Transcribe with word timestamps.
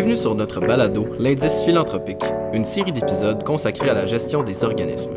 Bienvenue 0.00 0.16
sur 0.16 0.34
notre 0.34 0.60
balado, 0.60 1.08
l'indice 1.18 1.62
philanthropique, 1.62 2.24
une 2.54 2.64
série 2.64 2.90
d'épisodes 2.90 3.44
consacrés 3.44 3.90
à 3.90 3.92
la 3.92 4.06
gestion 4.06 4.42
des 4.42 4.64
organismes. 4.64 5.12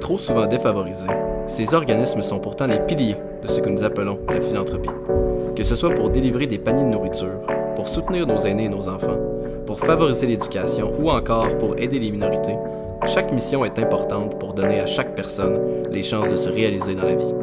Trop 0.00 0.16
souvent 0.16 0.46
défavorisés, 0.46 1.10
ces 1.46 1.74
organismes 1.74 2.22
sont 2.22 2.38
pourtant 2.38 2.66
les 2.66 2.78
piliers 2.78 3.18
de 3.42 3.46
ce 3.46 3.60
que 3.60 3.68
nous 3.68 3.84
appelons 3.84 4.18
la 4.26 4.40
philanthropie. 4.40 4.88
Que 5.54 5.62
ce 5.62 5.76
soit 5.76 5.92
pour 5.92 6.08
délivrer 6.08 6.46
des 6.46 6.56
paniers 6.56 6.84
de 6.84 6.88
nourriture, 6.88 7.38
pour 7.76 7.86
soutenir 7.86 8.26
nos 8.26 8.38
aînés 8.38 8.64
et 8.64 8.68
nos 8.70 8.88
enfants, 8.88 9.18
pour 9.66 9.78
favoriser 9.78 10.26
l'éducation 10.26 10.90
ou 10.98 11.10
encore 11.10 11.58
pour 11.58 11.78
aider 11.78 11.98
les 11.98 12.10
minorités, 12.10 12.56
chaque 13.04 13.30
mission 13.30 13.62
est 13.66 13.78
importante 13.78 14.38
pour 14.38 14.54
donner 14.54 14.80
à 14.80 14.86
chaque 14.86 15.14
personne 15.14 15.60
les 15.90 16.02
chances 16.02 16.30
de 16.30 16.36
se 16.36 16.48
réaliser 16.48 16.94
dans 16.94 17.04
la 17.04 17.14
vie. 17.14 17.34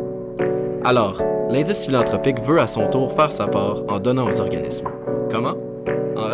Alors, 0.84 1.22
l'indice 1.48 1.86
philanthropique 1.86 2.42
veut 2.42 2.60
à 2.60 2.66
son 2.66 2.90
tour 2.90 3.14
faire 3.14 3.32
sa 3.32 3.46
part 3.46 3.84
en 3.88 4.00
donnant 4.00 4.28
aux 4.28 4.42
organismes. 4.42 4.90
Comment? 5.30 5.54
En 5.54 5.65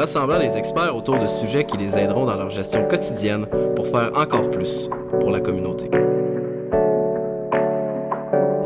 rassemblant 0.01 0.39
les 0.39 0.57
experts 0.57 0.95
autour 0.95 1.19
de 1.19 1.27
sujets 1.27 1.63
qui 1.63 1.77
les 1.77 1.95
aideront 1.95 2.25
dans 2.25 2.35
leur 2.35 2.49
gestion 2.49 2.87
quotidienne 2.87 3.45
pour 3.75 3.85
faire 3.85 4.11
encore 4.15 4.49
plus 4.49 4.89
pour 5.19 5.29
la 5.29 5.39
communauté. 5.39 5.91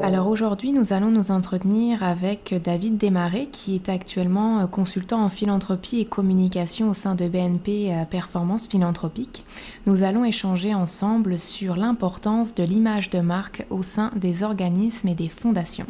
Alors 0.01 0.27
aujourd'hui, 0.27 0.71
nous 0.71 0.93
allons 0.93 1.09
nous 1.09 1.31
entretenir 1.31 2.03
avec 2.03 2.55
David 2.63 2.95
Desmarais, 2.95 3.49
qui 3.51 3.75
est 3.75 3.89
actuellement 3.89 4.61
euh, 4.61 4.67
consultant 4.67 5.25
en 5.25 5.29
philanthropie 5.29 5.99
et 5.99 6.05
communication 6.05 6.89
au 6.89 6.93
sein 6.93 7.15
de 7.15 7.27
BNP 7.27 7.91
euh, 7.91 8.05
Performance 8.05 8.67
Philanthropique. 8.67 9.43
Nous 9.87 10.03
allons 10.03 10.23
échanger 10.23 10.73
ensemble 10.73 11.37
sur 11.37 11.75
l'importance 11.75 12.55
de 12.55 12.63
l'image 12.63 13.09
de 13.09 13.19
marque 13.19 13.65
au 13.69 13.83
sein 13.83 14.11
des 14.15 14.43
organismes 14.43 15.09
et 15.09 15.15
des 15.15 15.27
fondations. 15.27 15.87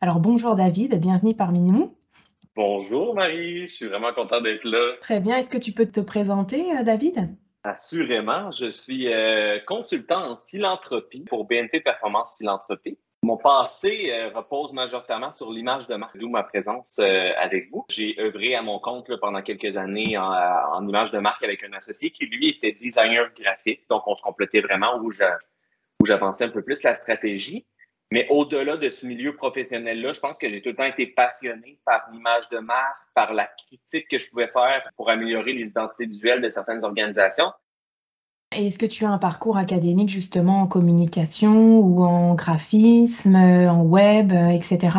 Alors 0.00 0.20
bonjour 0.20 0.54
David, 0.54 1.00
bienvenue 1.00 1.34
parmi 1.34 1.62
nous. 1.62 1.97
Bonjour 2.58 3.14
Marie, 3.14 3.68
je 3.68 3.72
suis 3.72 3.86
vraiment 3.86 4.12
content 4.12 4.40
d'être 4.40 4.64
là. 4.64 4.96
Très 5.00 5.20
bien, 5.20 5.36
est-ce 5.36 5.48
que 5.48 5.58
tu 5.58 5.70
peux 5.70 5.86
te 5.86 6.00
présenter 6.00 6.76
euh, 6.76 6.82
David? 6.82 7.28
Assurément, 7.62 8.50
je 8.50 8.68
suis 8.68 9.06
consultant 9.64 10.32
en 10.32 10.36
philanthropie 10.36 11.24
pour 11.28 11.44
BNP 11.44 11.78
Performance 11.78 12.34
Philanthropie. 12.36 12.98
Mon 13.22 13.36
passé 13.36 14.10
euh, 14.10 14.30
repose 14.30 14.72
majoritairement 14.72 15.30
sur 15.30 15.52
l'image 15.52 15.86
de 15.86 15.94
marque, 15.94 16.18
d'où 16.18 16.28
ma 16.28 16.42
présence 16.42 16.98
euh, 16.98 17.30
avec 17.38 17.70
vous. 17.70 17.84
J'ai 17.90 18.16
œuvré 18.18 18.56
à 18.56 18.62
mon 18.62 18.80
compte 18.80 19.08
pendant 19.20 19.42
quelques 19.42 19.76
années 19.76 20.18
en, 20.18 20.84
image 20.88 21.12
de 21.12 21.20
marque 21.20 21.44
avec 21.44 21.62
un 21.62 21.72
associé 21.74 22.10
qui, 22.10 22.26
lui, 22.26 22.48
était 22.48 22.72
designer 22.72 23.30
graphique. 23.38 23.82
Donc, 23.88 24.02
on 24.08 24.16
se 24.16 24.22
complétait 24.22 24.62
vraiment 24.62 24.98
où 25.00 25.12
j'avançais 26.04 26.46
un 26.46 26.48
peu 26.48 26.62
plus 26.62 26.82
la 26.82 26.96
stratégie. 26.96 27.66
Mais 28.10 28.26
au-delà 28.30 28.76
de 28.76 28.88
ce 28.88 29.04
milieu 29.04 29.34
professionnel-là, 29.36 30.12
je 30.12 30.20
pense 30.20 30.38
que 30.38 30.48
j'ai 30.48 30.62
tout 30.62 30.70
le 30.70 30.76
temps 30.76 30.84
été 30.84 31.06
passionné 31.06 31.78
par 31.84 32.08
l'image 32.10 32.48
de 32.48 32.58
marque, 32.58 33.04
par 33.14 33.34
la 33.34 33.46
critique 33.46 34.08
que 34.08 34.16
je 34.16 34.30
pouvais 34.30 34.48
faire 34.48 34.88
pour 34.96 35.10
améliorer 35.10 35.52
les 35.52 35.68
identités 35.68 36.06
visuelles 36.06 36.40
de 36.40 36.48
certaines 36.48 36.84
organisations. 36.84 37.52
Est-ce 38.56 38.78
que 38.78 38.86
tu 38.86 39.04
as 39.04 39.10
un 39.10 39.18
parcours 39.18 39.58
académique 39.58 40.08
justement 40.08 40.62
en 40.62 40.66
communication 40.66 41.80
ou 41.80 42.02
en 42.02 42.34
graphisme, 42.34 43.36
en 43.36 43.82
web, 43.82 44.32
etc.? 44.32 44.96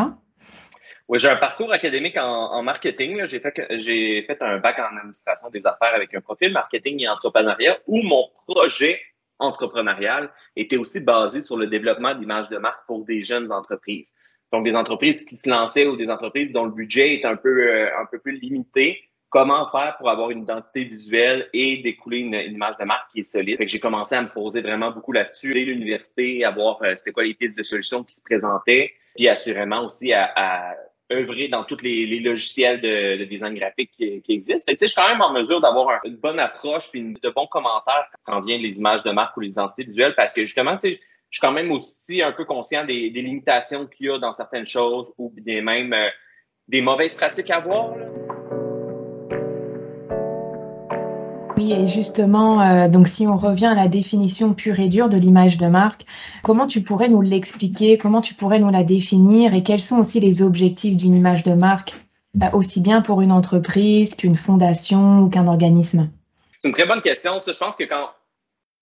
Oui, 1.08 1.18
j'ai 1.18 1.30
un 1.30 1.38
parcours 1.38 1.74
académique 1.74 2.16
en, 2.18 2.62
marketing. 2.62 3.26
J'ai 3.26 3.40
fait, 3.40 3.66
j'ai 3.72 4.22
fait 4.22 4.40
un 4.44 4.60
bac 4.60 4.78
en 4.78 4.96
administration 4.96 5.50
des 5.50 5.66
affaires 5.66 5.96
avec 5.96 6.14
un 6.14 6.22
profil 6.22 6.54
marketing 6.54 7.02
et 7.02 7.10
entrepreneuriat 7.10 7.80
où 7.88 8.04
mon 8.04 8.30
projet 8.48 9.02
entrepreneurial 9.40 10.30
était 10.56 10.78
aussi 10.78 11.00
basé 11.00 11.42
sur 11.42 11.58
le 11.58 11.68
développement 11.68 12.14
d'images 12.14 12.50
de 12.50 12.58
marque 12.58 12.86
pour 12.86 13.06
des 13.06 13.24
jeunes 13.24 13.52
entreprises. 13.52 14.14
Donc, 14.52 14.66
des 14.66 14.76
entreprises 14.76 15.24
qui 15.26 15.38
se 15.38 15.50
lançaient 15.50 15.86
ou 15.86 15.96
des 15.96 16.10
entreprises 16.10 16.52
dont 16.52 16.66
le 16.66 16.72
budget 16.72 17.16
est 17.16 17.26
un 17.26 17.36
peu, 17.36 17.68
euh, 17.68 17.90
un 18.00 18.06
peu 18.06 18.20
plus 18.20 18.40
limité, 18.40 19.00
comment 19.30 19.70
faire 19.70 19.96
pour 19.98 20.10
avoir 20.10 20.32
une 20.32 20.42
identité 20.42 20.84
visuelle 20.84 21.48
et 21.54 21.78
découler 21.78 22.20
une, 22.20 22.34
image 22.34 22.76
de 22.78 22.86
marque 22.86 23.12
qui 23.12 23.20
est 23.20 23.24
solide? 23.24 23.58
j'ai 23.62 23.80
commencé 23.80 24.16
à 24.16 24.22
me 24.22 24.30
poser 24.30 24.62
vraiment 24.62 24.92
beaucoup 24.92 25.12
là-dessus 25.12 25.52
dès 25.52 25.62
l'université, 25.62 26.44
à 26.44 26.52
voir 26.52 26.82
euh, 26.82 26.96
c'était 26.96 27.12
quoi 27.12 27.24
les 27.24 27.36
pistes 27.36 27.58
de 27.58 27.64
solutions 27.64 28.04
qui 28.04 28.16
se 28.16 28.24
présentaient, 28.24 28.92
puis 29.16 29.28
assurément 29.28 29.86
aussi 29.86 30.14
à, 30.14 30.76
œuvrer 31.12 31.48
dans 31.48 31.64
tous 31.64 31.82
les, 31.82 32.20
logiciels 32.20 32.82
de, 32.82 33.24
design 33.26 33.56
graphique 33.56 33.92
qui, 33.98 34.22
existent. 34.30 34.72
je 34.80 34.86
suis 34.86 34.96
quand 34.96 35.10
même 35.10 35.22
en 35.22 35.34
mesure 35.34 35.60
d'avoir 35.62 36.00
une 36.06 36.18
bonne 36.18 36.40
approche 36.40 36.90
puis 36.92 37.02
de 37.22 37.30
bons 37.30 37.48
commentaires 37.48 38.08
quand 38.24 38.42
vient 38.42 38.58
les 38.58 38.80
images 38.80 39.04
de 39.04 39.12
marque 39.12 39.36
ou 39.38 39.42
les 39.42 39.52
identités 39.52 39.84
visuelles 39.84 40.14
parce 40.16 40.34
que 40.34 40.44
justement, 40.44 40.78
tu 40.78 40.92
sais, 40.92 41.00
je 41.30 41.38
suis 41.38 41.42
quand 41.42 41.52
même 41.52 41.72
aussi 41.72 42.22
un 42.22 42.32
peu 42.32 42.46
conscient 42.46 42.86
des, 42.86 43.10
limitations 43.10 43.86
qu'il 43.86 44.08
y 44.08 44.10
a 44.10 44.18
dans 44.18 44.34
certaines 44.34 44.66
choses 44.66 45.14
ou 45.18 45.34
des 45.38 45.62
même 45.62 45.94
euh, 45.94 46.10
des 46.68 46.82
mauvaises 46.82 47.16
pratiques 47.16 47.50
à 47.50 47.58
avoir. 47.58 47.94
Et 51.72 51.86
justement, 51.86 52.62
euh, 52.62 52.88
donc 52.88 53.08
si 53.08 53.28
on 53.28 53.38
revient 53.38 53.68
à 53.68 53.76
la 53.76 53.88
définition 53.88 54.56
pure 54.56 54.80
et 54.80 54.88
dure 54.88 55.08
de 55.08 55.18
l'image 55.18 55.58
de 55.58 55.68
marque, 55.68 56.02
comment 56.44 56.66
tu 56.66 56.82
pourrais 56.82 57.10
nous 57.10 57.22
l'expliquer, 57.22 58.00
comment 58.00 58.22
tu 58.22 58.34
pourrais 58.34 58.58
nous 58.58 58.72
la 58.72 58.84
définir? 58.84 59.54
Et 59.54 59.62
quels 59.62 59.80
sont 59.80 60.00
aussi 60.00 60.20
les 60.20 60.42
objectifs 60.42 60.98
d'une 60.98 61.14
image 61.14 61.44
de 61.44 61.54
marque, 61.54 61.94
euh, 62.42 62.48
aussi 62.54 62.82
bien 62.82 63.02
pour 63.04 63.22
une 63.22 63.32
entreprise 63.32 64.16
qu'une 64.16 64.34
fondation 64.34 65.20
ou 65.20 65.30
qu'un 65.30 65.48
organisme? 65.48 66.10
C'est 66.58 66.70
une 66.70 66.74
très 66.74 66.88
bonne 66.88 67.02
question. 67.02 67.38
je 67.38 67.58
pense 67.58 67.76
que 67.76 67.84
quand, 67.84 68.10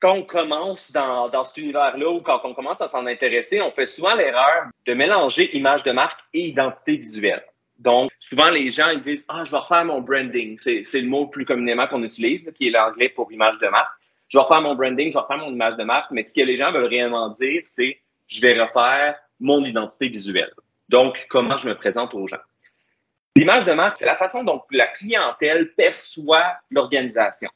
on 0.03 0.23
commence 0.23 0.93
dans 0.93 1.43
cet 1.43 1.57
univers-là 1.57 2.09
ou 2.09 2.21
quand 2.21 2.39
on 2.45 2.53
commence 2.53 2.81
à 2.81 2.87
s'en 2.87 3.05
intéresser, 3.05 3.61
on 3.61 3.69
fait 3.69 3.85
souvent 3.85 4.15
l'erreur 4.15 4.69
de 4.85 4.93
mélanger 4.93 5.55
image 5.57 5.83
de 5.83 5.91
marque 5.91 6.19
et 6.33 6.47
identité 6.47 6.95
visuelle. 6.95 7.43
Donc, 7.79 8.11
souvent, 8.19 8.49
les 8.49 8.69
gens 8.69 8.89
ils 8.89 9.01
disent 9.01 9.25
Ah, 9.29 9.43
je 9.43 9.51
vais 9.51 9.57
refaire 9.57 9.85
mon 9.85 10.01
branding. 10.01 10.57
C'est 10.59 11.01
le 11.01 11.07
mot 11.07 11.27
plus 11.27 11.45
communément 11.45 11.87
qu'on 11.87 12.03
utilise, 12.03 12.51
qui 12.55 12.67
est 12.67 12.71
l'anglais 12.71 13.09
pour 13.09 13.31
image 13.31 13.59
de 13.59 13.67
marque. 13.67 13.91
Je 14.27 14.37
vais 14.37 14.41
refaire 14.41 14.61
mon 14.61 14.75
branding, 14.75 15.09
je 15.09 15.17
vais 15.17 15.21
refaire 15.21 15.37
mon 15.37 15.53
image 15.53 15.77
de 15.77 15.83
marque, 15.83 16.11
mais 16.11 16.23
ce 16.23 16.33
que 16.33 16.41
les 16.41 16.55
gens 16.55 16.71
veulent 16.71 16.85
réellement 16.85 17.29
dire, 17.29 17.61
c'est 17.63 18.01
je 18.27 18.41
vais 18.41 18.59
refaire 18.59 19.15
mon 19.39 19.63
identité 19.63 20.09
visuelle. 20.09 20.53
Donc, 20.89 21.27
comment 21.29 21.57
je 21.57 21.67
me 21.67 21.75
présente 21.75 22.13
aux 22.13 22.27
gens. 22.27 22.41
L'image 23.35 23.65
de 23.65 23.73
marque, 23.73 23.97
c'est 23.97 24.05
la 24.05 24.17
façon 24.17 24.43
dont 24.43 24.63
la 24.71 24.87
clientèle 24.87 25.73
perçoit 25.75 26.57
l'organisation. 26.71 27.49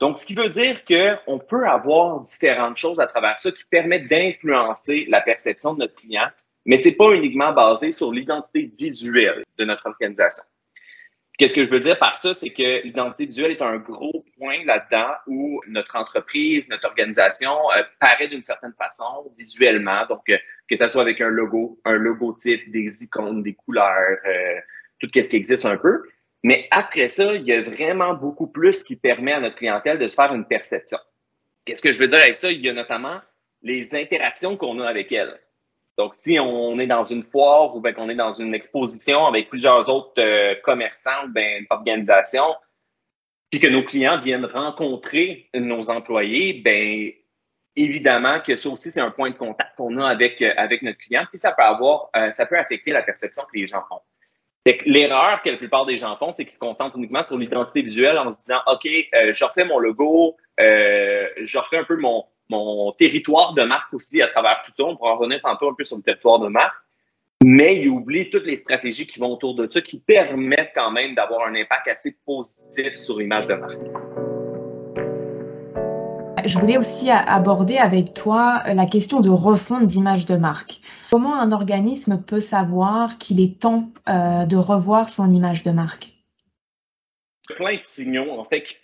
Donc, 0.00 0.18
ce 0.18 0.26
qui 0.26 0.34
veut 0.34 0.48
dire 0.48 0.84
qu'on 0.84 1.38
peut 1.38 1.66
avoir 1.66 2.20
différentes 2.20 2.76
choses 2.76 2.98
à 2.98 3.06
travers 3.06 3.38
ça 3.38 3.52
qui 3.52 3.64
permettent 3.64 4.08
d'influencer 4.08 5.06
la 5.08 5.20
perception 5.20 5.74
de 5.74 5.80
notre 5.80 5.94
client 5.94 6.28
mais 6.64 6.76
c'est 6.76 6.94
pas 6.94 7.12
uniquement 7.12 7.52
basé 7.52 7.92
sur 7.92 8.12
l'identité 8.12 8.72
visuelle 8.78 9.44
de 9.58 9.64
notre 9.64 9.86
organisation. 9.86 10.44
Qu'est-ce 11.38 11.54
que 11.54 11.64
je 11.64 11.70
veux 11.70 11.80
dire 11.80 11.98
par 11.98 12.18
ça? 12.18 12.34
C'est 12.34 12.50
que 12.50 12.84
l'identité 12.84 13.24
visuelle 13.24 13.52
est 13.52 13.62
un 13.62 13.78
gros 13.78 14.24
point 14.38 14.64
là-dedans 14.64 15.12
où 15.26 15.62
notre 15.66 15.96
entreprise, 15.96 16.68
notre 16.68 16.86
organisation 16.86 17.52
euh, 17.74 17.82
paraît 18.00 18.28
d'une 18.28 18.42
certaine 18.42 18.74
façon 18.74 19.32
visuellement. 19.38 20.06
Donc, 20.06 20.28
euh, 20.28 20.36
que 20.68 20.76
ce 20.76 20.86
soit 20.86 21.02
avec 21.02 21.20
un 21.20 21.30
logo, 21.30 21.80
un 21.84 21.94
logotype, 21.94 22.70
des 22.70 23.02
icônes, 23.02 23.42
des 23.42 23.54
couleurs, 23.54 24.18
euh, 24.26 24.60
tout 25.00 25.08
ce 25.12 25.28
qui 25.28 25.36
existe 25.36 25.64
un 25.64 25.78
peu. 25.78 26.02
Mais 26.44 26.68
après 26.70 27.08
ça, 27.08 27.34
il 27.34 27.44
y 27.44 27.52
a 27.52 27.62
vraiment 27.62 28.14
beaucoup 28.14 28.46
plus 28.46 28.84
qui 28.84 28.96
permet 28.96 29.32
à 29.32 29.40
notre 29.40 29.56
clientèle 29.56 29.98
de 29.98 30.06
se 30.06 30.14
faire 30.14 30.34
une 30.34 30.44
perception. 30.44 30.98
Qu'est-ce 31.64 31.80
que 31.80 31.92
je 31.92 31.98
veux 31.98 32.08
dire 32.08 32.18
avec 32.18 32.36
ça? 32.36 32.50
Il 32.50 32.60
y 32.60 32.68
a 32.68 32.72
notamment 32.72 33.20
les 33.62 33.94
interactions 33.94 34.56
qu'on 34.56 34.80
a 34.80 34.88
avec 34.88 35.12
elle. 35.12 35.38
Donc, 35.98 36.14
si 36.14 36.38
on 36.38 36.78
est 36.78 36.86
dans 36.86 37.04
une 37.04 37.22
foire 37.22 37.74
ou 37.76 37.80
bien 37.80 37.92
qu'on 37.92 38.08
est 38.08 38.14
dans 38.14 38.32
une 38.32 38.54
exposition 38.54 39.26
avec 39.26 39.48
plusieurs 39.48 39.88
autres 39.90 40.14
euh, 40.18 40.54
commerçants 40.62 41.26
ou 41.26 41.28
bien 41.28 41.60
organisations, 41.70 42.54
puis 43.50 43.60
que 43.60 43.68
nos 43.68 43.84
clients 43.84 44.18
viennent 44.18 44.46
rencontrer 44.46 45.50
nos 45.54 45.90
employés, 45.90 46.62
ben 46.64 47.12
évidemment 47.76 48.40
que 48.40 48.56
ça 48.56 48.70
aussi, 48.70 48.90
c'est 48.90 49.00
un 49.00 49.10
point 49.10 49.30
de 49.30 49.36
contact 49.36 49.76
qu'on 49.76 49.98
a 49.98 50.08
avec, 50.08 50.40
euh, 50.40 50.54
avec 50.56 50.82
notre 50.82 50.98
client, 50.98 51.26
puis 51.28 51.38
ça 51.38 51.52
peut 51.52 51.62
avoir, 51.62 52.08
euh, 52.16 52.30
ça 52.30 52.46
peut 52.46 52.58
affecter 52.58 52.92
la 52.92 53.02
perception 53.02 53.42
que 53.42 53.58
les 53.58 53.66
gens 53.66 53.84
font. 53.88 54.00
L'erreur 54.86 55.42
que 55.42 55.50
la 55.50 55.56
plupart 55.56 55.84
des 55.86 55.98
gens 55.98 56.16
font, 56.16 56.30
c'est 56.32 56.44
qu'ils 56.44 56.54
se 56.54 56.58
concentrent 56.60 56.96
uniquement 56.96 57.24
sur 57.24 57.36
l'identité 57.36 57.82
visuelle 57.82 58.16
en 58.16 58.30
se 58.30 58.38
disant, 58.42 58.60
OK, 58.68 58.84
je 58.84 59.44
refais 59.44 59.64
mon 59.64 59.80
logo, 59.80 60.36
je 60.56 61.58
refais 61.58 61.78
un 61.78 61.84
peu 61.84 61.96
mon, 61.96 62.24
mon 62.52 62.92
territoire 62.92 63.54
de 63.54 63.62
marque 63.62 63.92
aussi 63.94 64.22
à 64.22 64.28
travers 64.28 64.62
tout 64.64 64.72
ça. 64.72 64.84
On 64.84 64.96
pourra 64.96 65.14
revenir 65.14 65.40
tantôt 65.42 65.68
un 65.70 65.74
peu 65.74 65.84
sur 65.84 65.96
le 65.96 66.02
territoire 66.02 66.38
de 66.38 66.48
marque. 66.48 66.76
Mais 67.44 67.80
il 67.80 67.88
oublie 67.88 68.30
toutes 68.30 68.46
les 68.46 68.54
stratégies 68.54 69.06
qui 69.06 69.18
vont 69.18 69.32
autour 69.32 69.56
de 69.56 69.66
ça, 69.66 69.80
qui 69.80 69.98
permettent 69.98 70.70
quand 70.74 70.92
même 70.92 71.14
d'avoir 71.16 71.48
un 71.48 71.54
impact 71.54 71.88
assez 71.88 72.16
positif 72.24 72.94
sur 72.94 73.18
l'image 73.18 73.48
de 73.48 73.54
marque. 73.54 73.80
Je 76.44 76.58
voulais 76.58 76.76
aussi 76.76 77.10
aborder 77.10 77.78
avec 77.78 78.14
toi 78.14 78.62
la 78.66 78.86
question 78.86 79.20
de 79.20 79.30
refonte 79.30 79.86
d'image 79.86 80.26
de 80.26 80.36
marque. 80.36 80.80
Comment 81.10 81.38
un 81.38 81.52
organisme 81.52 82.20
peut 82.20 82.40
savoir 82.40 83.18
qu'il 83.18 83.40
est 83.40 83.60
temps 83.60 83.90
euh, 84.08 84.44
de 84.46 84.56
revoir 84.56 85.08
son 85.08 85.30
image 85.30 85.62
de 85.62 85.70
marque? 85.70 86.11
Plein 87.54 87.76
de 87.76 87.82
signaux 87.82 88.30
en 88.32 88.44
fait 88.44 88.62
qui, 88.62 88.76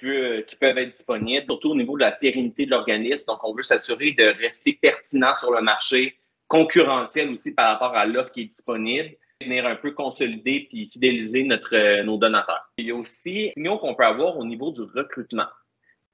peuvent 0.57 0.79
être 0.79 0.91
disponibles, 0.91 1.47
surtout 1.49 1.71
au 1.71 1.77
niveau 1.77 1.97
de 1.97 2.03
la 2.03 2.13
pérennité 2.13 2.67
de 2.67 2.71
l'organisme. 2.71 3.27
Donc, 3.27 3.43
on 3.45 3.55
veut 3.55 3.63
s'assurer 3.63 4.13
de 4.13 4.25
rester 4.43 4.79
pertinent 4.81 5.35
sur 5.35 5.53
le 5.53 5.61
marché, 5.61 6.17
concurrentiel 6.49 7.31
aussi 7.31 7.55
par 7.55 7.73
rapport 7.73 7.97
à 7.97 8.07
l'offre 8.07 8.31
qui 8.31 8.43
est 8.43 8.47
disponible. 8.47 9.11
venir 9.41 9.67
un 9.67 9.77
peu 9.77 9.93
consolider 9.93 10.67
puis 10.69 10.91
fidéliser 10.93 11.45
notre, 11.45 12.03
nos 12.03 12.19
donateurs. 12.19 12.71
Il 12.79 12.87
y 12.87 12.91
a 12.91 12.95
aussi 12.97 13.33
des 13.33 13.51
signaux 13.55 13.79
qu'on 13.79 13.95
peut 13.95 14.05
avoir 14.05 14.37
au 14.37 14.45
niveau 14.45 14.73
du 14.73 14.83
recrutement. 14.83 15.47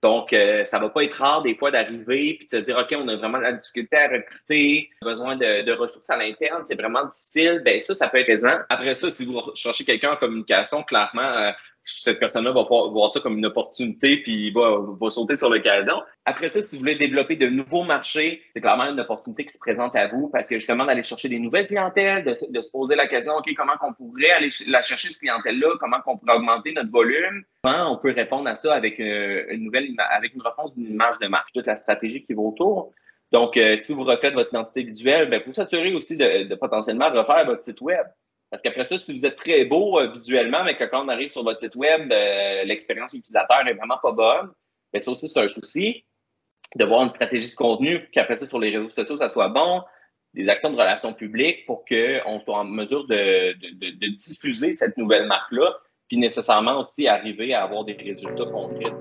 Donc, 0.04 0.34
euh, 0.34 0.64
ça 0.64 0.78
va 0.78 0.90
pas 0.90 1.02
être 1.02 1.14
rare 1.14 1.40
des 1.40 1.54
fois 1.54 1.70
d'arriver 1.70 2.36
puis 2.38 2.46
de 2.46 2.50
se 2.50 2.56
dire, 2.58 2.76
OK, 2.76 2.94
on 2.94 3.08
a 3.08 3.16
vraiment 3.16 3.38
la 3.38 3.54
difficulté 3.54 3.96
à 3.96 4.08
recruter, 4.08 4.90
besoin 5.00 5.34
de, 5.34 5.72
ressources 5.72 6.10
à 6.10 6.18
l'interne, 6.18 6.62
c'est 6.66 6.74
vraiment 6.74 7.06
difficile. 7.06 7.62
Ben 7.64 7.80
ça, 7.80 7.94
ça 7.94 8.08
peut 8.08 8.18
être 8.18 8.26
présent. 8.26 8.58
Après 8.68 8.92
ça, 8.92 9.08
si 9.08 9.24
vous 9.24 9.40
cherchez 9.54 9.86
quelqu'un 9.86 10.12
en 10.12 10.16
communication, 10.16 10.82
clairement, 10.82 11.22
euh, 11.22 11.52
cette 11.84 12.18
personne-là 12.18 12.52
va 12.52 12.62
voir 12.62 13.10
ça 13.10 13.20
comme 13.20 13.36
une 13.36 13.46
opportunité 13.46 14.16
puis 14.16 14.50
va, 14.50 14.78
va 15.00 15.10
sauter 15.10 15.36
sur 15.36 15.50
l'occasion. 15.50 15.94
Après 16.24 16.48
ça, 16.48 16.62
si 16.62 16.76
vous 16.76 16.80
voulez 16.80 16.94
développer 16.96 17.36
de 17.36 17.46
nouveaux 17.46 17.82
marchés, 17.82 18.42
c'est 18.50 18.60
clairement 18.60 18.84
une 18.84 18.98
opportunité 19.00 19.44
qui 19.44 19.52
se 19.52 19.58
présente 19.58 19.94
à 19.94 20.08
vous 20.08 20.28
parce 20.28 20.48
que 20.48 20.56
justement 20.58 20.86
d'aller 20.86 21.02
chercher 21.02 21.28
des 21.28 21.38
nouvelles 21.38 21.66
clientèles, 21.66 22.24
de, 22.24 22.60
se 22.60 22.70
poser 22.70 22.96
la 22.96 23.06
question, 23.06 23.34
OK, 23.36 23.50
comment 23.54 23.76
qu'on 23.76 23.92
pourrait 23.92 24.30
aller 24.30 24.48
la 24.68 24.80
chercher, 24.80 25.10
cette 25.10 25.20
clientèle-là, 25.20 25.76
comment 25.78 26.00
qu'on 26.00 26.16
pourrait 26.16 26.36
augmenter 26.36 26.72
notre 26.72 26.90
volume, 26.90 27.44
comment 27.62 27.92
on 27.92 27.98
peut 27.98 28.12
répondre 28.12 28.48
à 28.48 28.54
ça 28.54 28.74
avec 28.74 28.98
euh, 29.00 29.44
une 29.50 29.64
nouvelle, 29.64 29.88
avec 30.10 30.34
une 30.34 30.42
réponse 30.42 30.74
d'une 30.74 30.90
image 30.90 31.18
de 31.18 31.26
marque, 31.26 31.52
toute 31.52 31.66
la 31.66 31.76
stratégie 31.76 32.24
qui 32.24 32.32
va 32.32 32.42
autour. 32.42 32.92
Donc, 33.32 33.56
euh, 33.56 33.76
si 33.76 33.92
vous 33.92 34.04
refaites 34.04 34.32
votre 34.32 34.50
identité 34.50 34.84
visuelle, 34.84 35.28
ben, 35.28 35.42
vous 35.44 35.52
s'assurer 35.52 35.92
aussi 35.94 36.16
de, 36.16 36.44
de 36.44 36.54
potentiellement 36.54 37.10
refaire 37.10 37.44
votre 37.44 37.62
site 37.62 37.80
web. 37.80 38.06
Parce 38.54 38.62
qu'après 38.62 38.84
ça, 38.84 38.96
si 38.96 39.12
vous 39.12 39.26
êtes 39.26 39.34
très 39.34 39.64
beau 39.64 39.98
euh, 39.98 40.12
visuellement, 40.12 40.62
mais 40.62 40.76
que 40.76 40.84
quand 40.84 41.04
on 41.04 41.08
arrive 41.08 41.28
sur 41.28 41.42
votre 41.42 41.58
site 41.58 41.74
web, 41.74 42.12
euh, 42.12 42.62
l'expérience 42.62 43.12
utilisateur 43.12 43.64
n'est 43.64 43.72
vraiment 43.72 43.98
pas 44.00 44.12
bonne, 44.12 44.46
mais 44.92 45.00
ben, 45.00 45.00
ça 45.00 45.10
aussi, 45.10 45.26
c'est 45.26 45.40
un 45.40 45.48
souci. 45.48 46.04
De 46.76 46.84
voir 46.84 47.02
une 47.02 47.10
stratégie 47.10 47.50
de 47.50 47.56
contenu, 47.56 48.08
qu'après 48.12 48.36
ça, 48.36 48.46
sur 48.46 48.60
les 48.60 48.70
réseaux 48.70 48.90
sociaux, 48.90 49.16
ça 49.16 49.28
soit 49.28 49.48
bon, 49.48 49.82
des 50.34 50.48
actions 50.48 50.70
de 50.70 50.76
relations 50.76 51.12
publiques 51.12 51.66
pour 51.66 51.84
qu'on 51.84 52.40
soit 52.42 52.58
en 52.58 52.64
mesure 52.64 53.08
de 53.08 54.14
diffuser 54.14 54.72
cette 54.72 54.96
nouvelle 54.96 55.26
marque-là, 55.26 55.76
puis 56.06 56.16
nécessairement 56.16 56.78
aussi 56.78 57.08
arriver 57.08 57.54
à 57.54 57.64
avoir 57.64 57.84
des 57.84 57.94
résultats 57.94 58.46
concrets. 58.46 58.92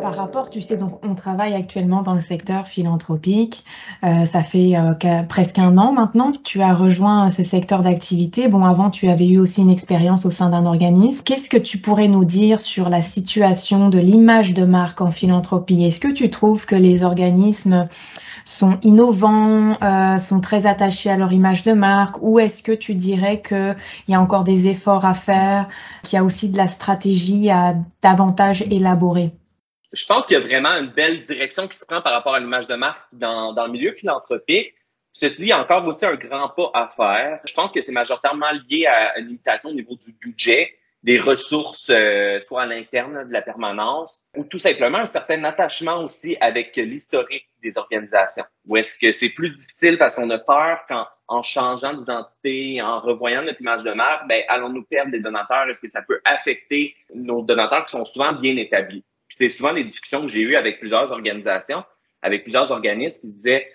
Par 0.00 0.14
rapport, 0.14 0.50
tu 0.50 0.60
sais, 0.60 0.76
donc 0.76 0.98
on 1.04 1.14
travaille 1.14 1.54
actuellement 1.54 2.02
dans 2.02 2.14
le 2.14 2.20
secteur 2.20 2.66
philanthropique. 2.66 3.64
Euh, 4.04 4.26
ça 4.26 4.42
fait 4.42 4.76
euh, 4.76 5.22
presque 5.28 5.58
un 5.58 5.76
an 5.78 5.92
maintenant 5.92 6.32
que 6.32 6.38
tu 6.38 6.62
as 6.62 6.74
rejoint 6.74 7.30
ce 7.30 7.42
secteur 7.42 7.82
d'activité. 7.82 8.48
Bon, 8.48 8.64
avant, 8.64 8.90
tu 8.90 9.08
avais 9.08 9.28
eu 9.28 9.38
aussi 9.38 9.62
une 9.62 9.70
expérience 9.70 10.26
au 10.26 10.30
sein 10.30 10.50
d'un 10.50 10.66
organisme. 10.66 11.22
Qu'est-ce 11.24 11.50
que 11.50 11.56
tu 11.56 11.78
pourrais 11.78 12.08
nous 12.08 12.24
dire 12.24 12.60
sur 12.60 12.88
la 12.88 13.02
situation 13.02 13.88
de 13.88 13.98
l'image 13.98 14.54
de 14.54 14.64
marque 14.64 15.00
en 15.00 15.10
philanthropie? 15.10 15.84
Est-ce 15.84 16.00
que 16.00 16.12
tu 16.12 16.30
trouves 16.30 16.66
que 16.66 16.76
les 16.76 17.02
organismes 17.02 17.88
sont 18.44 18.78
innovants, 18.82 19.76
euh, 19.82 20.18
sont 20.18 20.40
très 20.40 20.66
attachés 20.66 21.10
à 21.10 21.16
leur 21.16 21.32
image 21.32 21.64
de 21.64 21.72
marque, 21.72 22.16
ou 22.22 22.38
est-ce 22.38 22.62
que 22.62 22.72
tu 22.72 22.94
dirais 22.94 23.42
qu'il 23.46 23.76
y 24.08 24.14
a 24.14 24.20
encore 24.20 24.44
des 24.44 24.68
efforts 24.68 25.04
à 25.04 25.14
faire, 25.14 25.68
qu'il 26.02 26.16
y 26.16 26.20
a 26.20 26.24
aussi 26.24 26.48
de 26.48 26.56
la 26.56 26.66
stratégie 26.66 27.50
à 27.50 27.74
davantage 28.02 28.62
élaborer? 28.70 29.34
Je 29.92 30.04
pense 30.04 30.26
qu'il 30.26 30.34
y 30.34 30.36
a 30.36 30.40
vraiment 30.40 30.70
une 30.70 30.90
belle 30.90 31.22
direction 31.22 31.66
qui 31.66 31.78
se 31.78 31.86
prend 31.86 32.02
par 32.02 32.12
rapport 32.12 32.34
à 32.34 32.40
l'image 32.40 32.66
de 32.66 32.74
marque 32.74 33.14
dans, 33.14 33.52
dans 33.52 33.66
le 33.66 33.72
milieu 33.72 33.92
philanthropique. 33.92 34.74
Ceci 35.12 35.36
dit, 35.36 35.42
il 35.44 35.48
y 35.48 35.52
a 35.52 35.60
encore 35.60 35.84
aussi 35.86 36.04
un 36.04 36.14
grand 36.14 36.50
pas 36.50 36.70
à 36.74 36.88
faire. 36.88 37.40
Je 37.46 37.54
pense 37.54 37.72
que 37.72 37.80
c'est 37.80 37.92
majoritairement 37.92 38.50
lié 38.68 38.86
à 38.86 39.18
une 39.18 39.28
limitation 39.28 39.70
au 39.70 39.74
niveau 39.74 39.96
du 39.96 40.12
budget 40.20 40.74
des 41.02 41.18
ressources, 41.18 41.90
euh, 41.90 42.40
soit 42.40 42.62
à 42.62 42.66
l'interne 42.66 43.26
de 43.26 43.32
la 43.32 43.40
permanence, 43.40 44.24
ou 44.36 44.44
tout 44.44 44.58
simplement 44.58 44.98
un 44.98 45.06
certain 45.06 45.44
attachement 45.44 46.02
aussi 46.02 46.36
avec 46.40 46.74
l'historique 46.76 47.46
des 47.62 47.78
organisations. 47.78 48.44
Ou 48.66 48.76
est-ce 48.76 48.98
que 48.98 49.12
c'est 49.12 49.30
plus 49.30 49.50
difficile 49.50 49.96
parce 49.96 50.14
qu'on 50.14 50.28
a 50.30 50.38
peur 50.38 50.80
qu'en 50.88 51.06
en 51.28 51.42
changeant 51.42 51.94
d'identité, 51.94 52.82
en 52.82 53.00
revoyant 53.00 53.42
notre 53.42 53.60
image 53.60 53.84
de 53.84 53.92
marque, 53.92 54.26
ben, 54.28 54.42
allons-nous 54.48 54.84
perdre 54.84 55.12
des 55.12 55.20
donateurs? 55.20 55.68
Est-ce 55.68 55.80
que 55.80 55.86
ça 55.86 56.02
peut 56.02 56.20
affecter 56.24 56.94
nos 57.14 57.42
donateurs 57.42 57.86
qui 57.86 57.92
sont 57.92 58.04
souvent 58.04 58.32
bien 58.32 58.56
établis? 58.56 59.04
Puis 59.28 59.36
c'est 59.36 59.48
souvent 59.48 59.72
des 59.72 59.84
discussions 59.84 60.22
que 60.22 60.28
j'ai 60.28 60.40
eues 60.40 60.56
avec 60.56 60.78
plusieurs 60.78 61.12
organisations, 61.12 61.84
avec 62.22 62.42
plusieurs 62.42 62.70
organismes 62.70 63.20
qui 63.20 63.26
se 63.28 63.36
disaient 63.36 63.68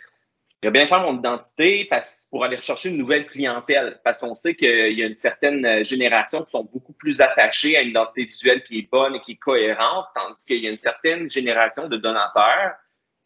je 0.63 0.69
bien 0.69 0.87
faire 0.87 1.01
mon 1.01 1.17
identité 1.17 1.89
pour 2.31 2.45
aller 2.45 2.55
rechercher 2.55 2.89
une 2.89 2.97
nouvelle 2.97 3.27
clientèle, 3.27 3.99
parce 4.05 4.17
qu'on 4.17 4.33
sait 4.33 4.55
qu'il 4.55 4.97
y 4.97 5.03
a 5.03 5.07
une 5.07 5.17
certaine 5.17 5.65
euh, 5.65 5.83
génération 5.83 6.41
qui 6.41 6.51
sont 6.51 6.63
beaucoup 6.63 6.93
plus 6.93 7.19
attachées 7.19 7.75
à 7.75 7.81
une 7.81 7.89
identité 7.89 8.23
visuelle 8.23 8.63
qui 8.63 8.79
est 8.79 8.89
bonne 8.89 9.15
et 9.15 9.19
qui 9.19 9.33
est 9.33 9.37
cohérente, 9.37 10.05
tandis 10.15 10.45
qu'il 10.45 10.63
y 10.63 10.67
a 10.67 10.71
une 10.71 10.77
certaine 10.77 11.29
génération 11.29 11.89
de 11.89 11.97
donateurs 11.97 12.75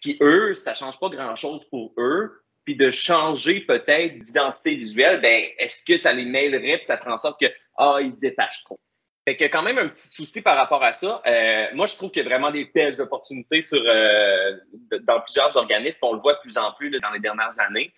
qui, 0.02 0.18
eux, 0.22 0.56
ça 0.56 0.74
change 0.74 1.00
pas 1.00 1.10
grand-chose 1.10 1.66
pour 1.66 1.94
eux, 1.98 2.42
puis 2.66 2.76
de 2.76 2.90
changer 2.90 3.62
peut-être 3.62 4.18
d'identité 4.24 4.76
visuelle, 4.76 5.22
ben 5.22 5.44
est-ce 5.60 5.86
que 5.86 5.96
ça 5.96 6.12
les 6.14 6.26
mêlerait, 6.26 6.78
puis 6.78 6.88
ça 6.88 6.98
ferait 6.98 7.12
en 7.12 7.20
sorte 7.20 7.40
que, 7.40 7.48
ah, 7.78 8.00
ils 8.02 8.12
se 8.12 8.20
détachent 8.20 8.64
trop? 8.64 8.80
Fait 9.28 9.36
qu'il 9.36 9.44
y 9.44 9.50
a 9.50 9.50
quand 9.50 9.62
même 9.62 9.78
un 9.78 9.90
petit 9.90 10.08
souci 10.08 10.42
par 10.42 10.56
rapport 10.56 10.82
à 10.86 10.94
ça. 10.94 11.22
Euh, 11.28 11.66
moi, 11.74 11.86
je 11.86 11.98
trouve 11.98 12.12
qu'il 12.12 12.24
y 12.24 12.26
a 12.26 12.30
vraiment 12.30 12.50
des 12.50 12.64
belles 12.74 13.02
opportunités 13.02 13.60
sur, 13.60 13.84
euh, 13.86 14.56
dans 15.02 15.20
plusieurs 15.20 15.54
organismes. 15.58 16.06
On 16.06 16.14
le 16.14 16.22
voit 16.22 16.36
de 16.36 16.40
plus 16.40 16.58
en 16.58 16.72
plus 16.72 16.90
dans 16.92 17.12
les 17.12 17.20
dernières 17.20 17.60
années. 17.60 17.92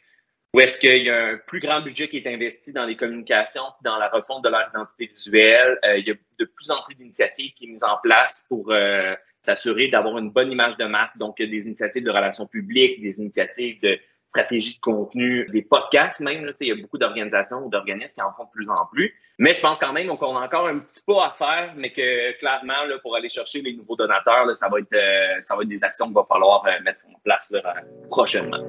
Où 0.55 0.59
est-ce 0.59 0.79
qu'il 0.79 1.03
y 1.03 1.09
a 1.11 1.25
un 1.25 1.37
plus 1.37 1.59
grand 1.59 1.81
budget 1.81 2.07
qui 2.07 2.17
est 2.17 2.25
investi 2.25 2.73
dans 2.73 2.85
les 2.85 2.97
communications, 2.97 3.61
dans 3.83 3.97
la 3.97 4.09
refonte 4.09 4.43
de 4.43 4.49
leur 4.49 4.69
identité 4.73 5.05
visuelle. 5.05 5.77
Euh, 5.85 5.99
il 5.99 6.07
y 6.07 6.09
a 6.09 6.15
de 6.39 6.45
plus 6.45 6.71
en 6.71 6.81
plus 6.81 6.95
d'initiatives 6.95 7.53
qui 7.53 7.65
sont 7.65 7.71
mises 7.73 7.83
en 7.83 7.99
place 8.01 8.47
pour 8.49 8.73
s'assurer 9.39 9.87
d'avoir 9.89 10.17
une 10.17 10.31
bonne 10.31 10.51
image 10.51 10.77
de 10.77 10.85
marque. 10.85 11.15
Donc, 11.19 11.37
des 11.37 11.67
initiatives 11.67 12.05
de 12.05 12.09
relations 12.09 12.47
publiques, 12.47 13.03
des 13.03 13.19
initiatives 13.19 13.79
de 13.81 13.99
stratégie 14.29 14.75
de 14.75 14.81
contenu, 14.81 15.47
des 15.51 15.61
podcasts 15.61 16.21
même. 16.21 16.45
Là, 16.45 16.51
il 16.59 16.67
y 16.67 16.71
a 16.71 16.75
beaucoup 16.75 16.97
d'organisations 16.97 17.65
ou 17.65 17.69
d'organismes 17.69 18.15
qui 18.15 18.21
en 18.21 18.31
font 18.33 18.45
de 18.45 18.49
plus 18.51 18.69
en 18.69 18.85
plus. 18.91 19.13
Mais 19.37 19.53
je 19.53 19.61
pense 19.61 19.79
quand 19.79 19.93
même 19.93 20.07
qu'on 20.17 20.37
a 20.37 20.45
encore 20.45 20.67
un 20.67 20.79
petit 20.79 21.01
pas 21.05 21.27
à 21.27 21.33
faire, 21.33 21.73
mais 21.75 21.91
que 21.91 22.37
clairement, 22.37 22.85
là, 22.87 22.97
pour 23.01 23.15
aller 23.15 23.29
chercher 23.29 23.61
les 23.61 23.73
nouveaux 23.73 23.95
donateurs, 23.95 24.45
là, 24.45 24.53
ça, 24.53 24.67
va 24.69 24.79
être, 24.79 24.93
euh, 24.93 25.39
ça 25.39 25.55
va 25.55 25.63
être 25.63 25.69
des 25.69 25.83
actions 25.83 26.05
qu'il 26.05 26.15
va 26.15 26.25
falloir 26.27 26.65
euh, 26.65 26.83
mettre 26.83 26.99
en 27.13 27.19
place 27.23 27.53
prochainement. 28.09 28.59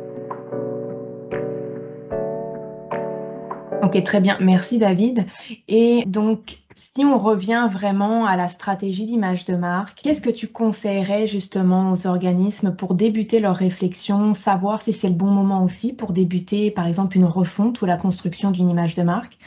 Ok, 3.82 4.02
très 4.04 4.20
bien. 4.20 4.36
Merci 4.40 4.78
David. 4.78 5.26
Et 5.66 6.04
donc, 6.06 6.58
si 7.00 7.06
on 7.06 7.16
revient 7.16 7.66
vraiment 7.72 8.26
à 8.26 8.36
la 8.36 8.46
stratégie 8.48 9.06
d'image 9.06 9.46
de 9.46 9.56
marque, 9.56 10.02
qu'est-ce 10.02 10.20
que 10.20 10.28
tu 10.28 10.48
conseillerais 10.48 11.26
justement 11.26 11.92
aux 11.92 12.06
organismes 12.06 12.74
pour 12.74 12.94
débuter 12.94 13.40
leur 13.40 13.56
réflexion, 13.56 14.34
savoir 14.34 14.82
si 14.82 14.92
c'est 14.92 15.08
le 15.08 15.14
bon 15.14 15.30
moment 15.30 15.64
aussi 15.64 15.94
pour 15.94 16.12
débuter 16.12 16.70
par 16.70 16.86
exemple 16.86 17.16
une 17.16 17.24
refonte 17.24 17.80
ou 17.80 17.86
la 17.86 17.96
construction 17.96 18.50
d'une 18.50 18.68
image 18.68 18.96
de 18.96 19.02
marque? 19.02 19.38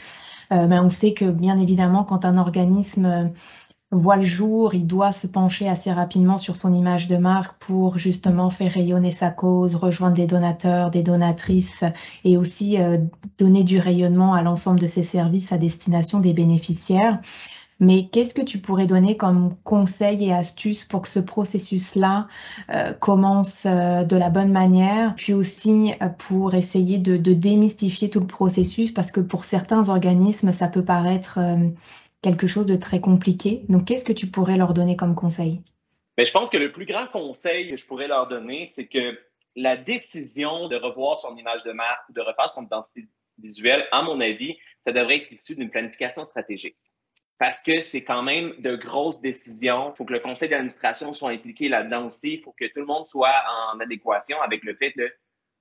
Euh, 0.50 0.66
ben, 0.66 0.84
On 0.84 0.90
sait 0.90 1.14
que 1.14 1.26
bien 1.26 1.56
évidemment 1.56 2.02
quand 2.02 2.24
un 2.24 2.38
organisme 2.38 3.30
voit 3.94 4.16
le 4.16 4.24
jour, 4.24 4.74
il 4.74 4.86
doit 4.86 5.12
se 5.12 5.26
pencher 5.26 5.68
assez 5.68 5.92
rapidement 5.92 6.38
sur 6.38 6.56
son 6.56 6.74
image 6.74 7.06
de 7.06 7.16
marque 7.16 7.56
pour 7.58 7.98
justement 7.98 8.50
faire 8.50 8.72
rayonner 8.72 9.10
sa 9.10 9.30
cause, 9.30 9.76
rejoindre 9.76 10.16
des 10.16 10.26
donateurs, 10.26 10.90
des 10.90 11.02
donatrices 11.02 11.84
et 12.24 12.36
aussi 12.36 12.80
euh, 12.80 12.98
donner 13.38 13.64
du 13.64 13.78
rayonnement 13.78 14.34
à 14.34 14.42
l'ensemble 14.42 14.80
de 14.80 14.86
ses 14.86 15.02
services 15.02 15.52
à 15.52 15.58
destination 15.58 16.20
des 16.20 16.32
bénéficiaires. 16.32 17.20
Mais 17.80 18.06
qu'est-ce 18.06 18.34
que 18.34 18.42
tu 18.42 18.58
pourrais 18.58 18.86
donner 18.86 19.16
comme 19.16 19.50
conseils 19.64 20.26
et 20.26 20.32
astuces 20.32 20.84
pour 20.84 21.02
que 21.02 21.08
ce 21.08 21.18
processus-là 21.18 22.28
euh, 22.70 22.92
commence 22.92 23.66
euh, 23.66 24.04
de 24.04 24.16
la 24.16 24.30
bonne 24.30 24.52
manière, 24.52 25.14
puis 25.16 25.32
aussi 25.32 25.92
pour 26.18 26.54
essayer 26.54 26.98
de, 26.98 27.16
démystifier 27.16 28.10
tout 28.10 28.20
le 28.20 28.26
processus, 28.26 28.92
parce 28.92 29.10
que 29.10 29.20
pour 29.20 29.44
certains 29.44 29.88
organismes, 29.88 30.52
ça 30.52 30.68
peut 30.68 30.84
paraître 30.84 31.40
quelque 32.24 32.46
chose 32.46 32.64
de 32.64 32.76
très 32.76 33.00
compliqué. 33.00 33.66
Donc, 33.68 33.84
qu'est-ce 33.84 34.04
que 34.04 34.12
tu 34.12 34.26
pourrais 34.28 34.56
leur 34.56 34.72
donner 34.72 34.96
comme 34.96 35.14
conseil? 35.14 35.60
Mais 36.16 36.24
je 36.24 36.32
pense 36.32 36.48
que 36.48 36.56
le 36.56 36.72
plus 36.72 36.86
grand 36.86 37.06
conseil 37.08 37.70
que 37.70 37.76
je 37.76 37.86
pourrais 37.86 38.08
leur 38.08 38.28
donner, 38.28 38.66
c'est 38.66 38.86
que 38.86 39.18
la 39.56 39.76
décision 39.76 40.68
de 40.68 40.76
revoir 40.76 41.20
son 41.20 41.36
image 41.36 41.62
de 41.64 41.72
marque 41.72 42.08
ou 42.08 42.12
de 42.14 42.20
refaire 42.22 42.48
son 42.48 42.64
identité 42.64 43.06
visuelle, 43.38 43.86
à 43.92 44.02
mon 44.02 44.20
avis, 44.20 44.56
ça 44.80 44.90
devrait 44.90 45.18
être 45.18 45.32
issu 45.32 45.54
d'une 45.54 45.70
planification 45.70 46.24
stratégique. 46.24 46.76
Parce 47.38 47.60
que 47.60 47.80
c'est 47.80 48.04
quand 48.04 48.22
même 48.22 48.54
de 48.60 48.74
grosses 48.74 49.20
décisions. 49.20 49.90
Il 49.92 49.96
faut 49.96 50.04
que 50.04 50.14
le 50.14 50.20
conseil 50.20 50.48
d'administration 50.48 51.12
soit 51.12 51.30
impliqué 51.30 51.68
là-dedans 51.68 52.06
aussi. 52.06 52.34
Il 52.34 52.40
faut 52.42 52.54
que 52.58 52.64
tout 52.64 52.80
le 52.80 52.86
monde 52.86 53.06
soit 53.06 53.34
en 53.72 53.80
adéquation 53.80 54.40
avec 54.40 54.62
le 54.64 54.74
fait 54.76 54.94
de 54.96 55.12